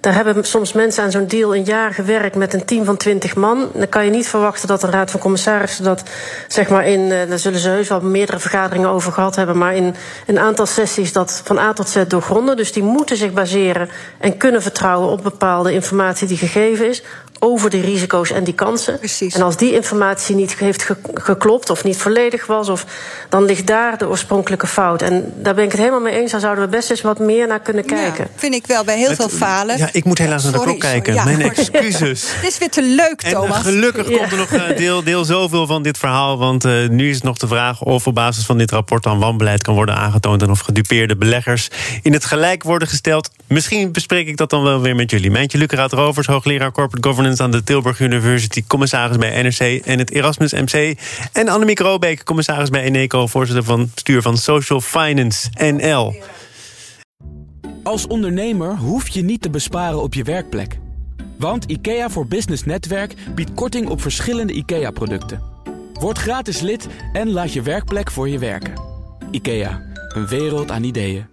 Daar 0.00 0.14
hebben 0.14 0.44
soms 0.44 0.72
mensen 0.72 1.04
aan 1.04 1.10
zo'n 1.10 1.26
deal 1.26 1.54
een 1.54 1.64
jaar 1.64 1.94
gewerkt 1.94 2.36
met 2.36 2.54
een 2.54 2.64
team 2.64 2.84
van 2.84 2.96
20 2.96 3.36
man. 3.36 3.70
Dan 3.74 3.88
kan 3.88 4.04
je 4.04 4.10
niet 4.10 4.28
verwachten 4.28 4.68
dat 4.68 4.80
de 4.80 4.86
Raad 4.90 5.10
van 5.10 5.20
Commissarissen 5.20 5.84
dat, 5.84 6.02
zeg 6.48 6.68
maar, 6.68 6.86
in. 6.86 7.12
eh, 7.12 7.28
Daar 7.28 7.38
zullen 7.38 7.58
ze 7.58 7.68
heus 7.68 7.88
wel 7.88 8.00
meerdere 8.00 8.38
vergaderingen 8.38 8.88
over 8.88 9.12
gehad 9.12 9.36
hebben. 9.36 9.58
Maar 9.58 9.74
in 9.74 9.94
een 10.26 10.38
aantal 10.38 10.66
sessies 10.66 11.12
dat 11.12 11.40
van 11.44 11.58
A 11.58 11.72
tot 11.72 11.88
Z 11.88 12.02
doorgronden. 12.08 12.56
Dus 12.56 12.72
die 12.72 12.82
moeten 12.82 13.16
zich 13.16 13.32
baseren 13.32 13.88
en 14.18 14.36
kunnen 14.36 14.62
vertrouwen 14.62 15.08
op 15.10 15.22
bepaalde 15.22 15.72
informatie 15.72 16.26
die 16.28 16.36
gegeven 16.38 16.88
is. 16.88 17.02
Over 17.42 17.70
die 17.70 17.80
risico's 17.80 18.30
en 18.30 18.44
die 18.44 18.54
kansen. 18.54 18.98
Precies. 18.98 19.34
En 19.34 19.42
als 19.42 19.56
die 19.56 19.74
informatie 19.74 20.34
niet 20.36 20.54
heeft 20.54 20.82
ge- 20.82 20.96
geklopt 21.14 21.70
of 21.70 21.84
niet 21.84 21.96
volledig 21.96 22.46
was, 22.46 22.68
of, 22.68 22.84
dan 23.28 23.44
ligt 23.44 23.66
daar 23.66 23.98
de 23.98 24.08
oorspronkelijke 24.08 24.66
fout. 24.66 25.02
En 25.02 25.32
daar 25.36 25.54
ben 25.54 25.64
ik 25.64 25.70
het 25.70 25.80
helemaal 25.80 26.00
mee 26.00 26.20
eens. 26.20 26.30
Daar 26.30 26.40
zouden 26.40 26.64
we 26.64 26.70
best 26.70 26.90
eens 26.90 27.00
wat 27.00 27.18
meer 27.18 27.46
naar 27.46 27.60
kunnen 27.60 27.84
kijken. 27.84 28.24
Ja, 28.24 28.30
vind 28.36 28.54
ik 28.54 28.66
wel 28.66 28.84
bij 28.84 28.96
heel 28.98 29.14
veel 29.14 29.28
falen. 29.28 29.78
Ja, 29.78 29.88
ik 29.92 30.04
moet 30.04 30.18
helaas 30.18 30.42
naar 30.42 30.52
de 30.52 30.60
klok 30.60 30.80
kijken. 30.80 31.14
sorry, 31.14 31.30
ja. 31.30 31.36
Mijn 31.36 31.50
excuses. 31.50 32.24
Het 32.34 32.46
is 32.46 32.58
weer 32.58 32.70
te 32.70 32.82
leuk, 32.82 33.22
En 33.22 33.32
Thomas. 33.32 33.62
gelukkig 33.62 34.06
komt 34.06 34.32
er 34.32 34.36
nog 34.38 34.52
eh, 34.52 34.76
deel, 34.76 35.02
deel 35.04 35.24
zoveel 35.24 35.66
van 35.66 35.82
dit 35.82 35.98
verhaal. 35.98 36.38
Want 36.38 36.64
eh, 36.64 36.88
nu 36.88 37.08
is 37.08 37.14
het 37.14 37.24
nog 37.24 37.36
de 37.38 37.46
vraag 37.46 37.82
of 37.82 38.06
op 38.06 38.14
basis 38.14 38.44
van 38.44 38.58
dit 38.58 38.70
rapport 38.70 39.02
dan 39.02 39.18
wanbeleid 39.18 39.62
kan 39.62 39.74
worden 39.74 39.96
aangetoond. 39.96 40.42
En 40.42 40.50
of 40.50 40.60
gedupeerde 40.60 41.16
beleggers 41.16 41.68
in 42.02 42.12
het 42.12 42.24
gelijk 42.24 42.62
worden 42.62 42.88
gesteld. 42.88 43.30
Misschien 43.46 43.92
bespreek 43.92 44.26
ik 44.28 44.36
dat 44.36 44.50
dan 44.50 44.62
wel 44.62 44.80
weer 44.80 44.94
met 44.96 45.10
jullie. 45.10 45.30
Mijntje 45.30 45.58
Luceraat 45.58 45.92
Rovers, 45.92 46.26
hoogleraar 46.26 46.72
Corporate 46.72 47.08
Governance 47.30 47.42
aan 47.42 47.64
de 47.64 47.72
Tilburg 47.72 48.00
University. 48.00 48.64
Commissaris 48.66 49.16
bij 49.16 49.42
NRC 49.42 49.86
en 49.86 49.98
het 49.98 50.10
Erasmus 50.10 50.52
MC. 50.52 50.98
En 51.32 51.48
Annemiek 51.48 51.78
Robeek, 51.78 52.24
commissaris 52.24 52.70
bij 52.70 52.82
Eneco. 52.82 53.26
Voorzitter 53.26 53.64
van 53.64 53.80
het 53.80 53.90
stuur 53.94 54.22
van 54.22 54.36
Social 54.36 54.80
Finance 54.80 55.48
NL. 55.72 56.22
Als 57.82 58.06
ondernemer 58.06 58.76
hoef 58.76 59.08
je 59.08 59.22
niet 59.22 59.42
te 59.42 59.50
besparen 59.50 60.02
op 60.02 60.14
je 60.14 60.22
werkplek. 60.22 60.78
Want 61.38 61.64
IKEA 61.64 62.10
voor 62.10 62.26
Business 62.26 62.64
Netwerk 62.64 63.14
biedt 63.34 63.54
korting 63.54 63.88
op 63.88 64.00
verschillende 64.00 64.52
IKEA-producten. 64.52 65.42
Word 65.92 66.18
gratis 66.18 66.60
lid 66.60 66.88
en 67.12 67.30
laat 67.30 67.52
je 67.52 67.62
werkplek 67.62 68.10
voor 68.10 68.28
je 68.28 68.38
werken. 68.38 68.72
IKEA, 69.30 69.82
een 70.14 70.26
wereld 70.26 70.70
aan 70.70 70.84
ideeën. 70.84 71.26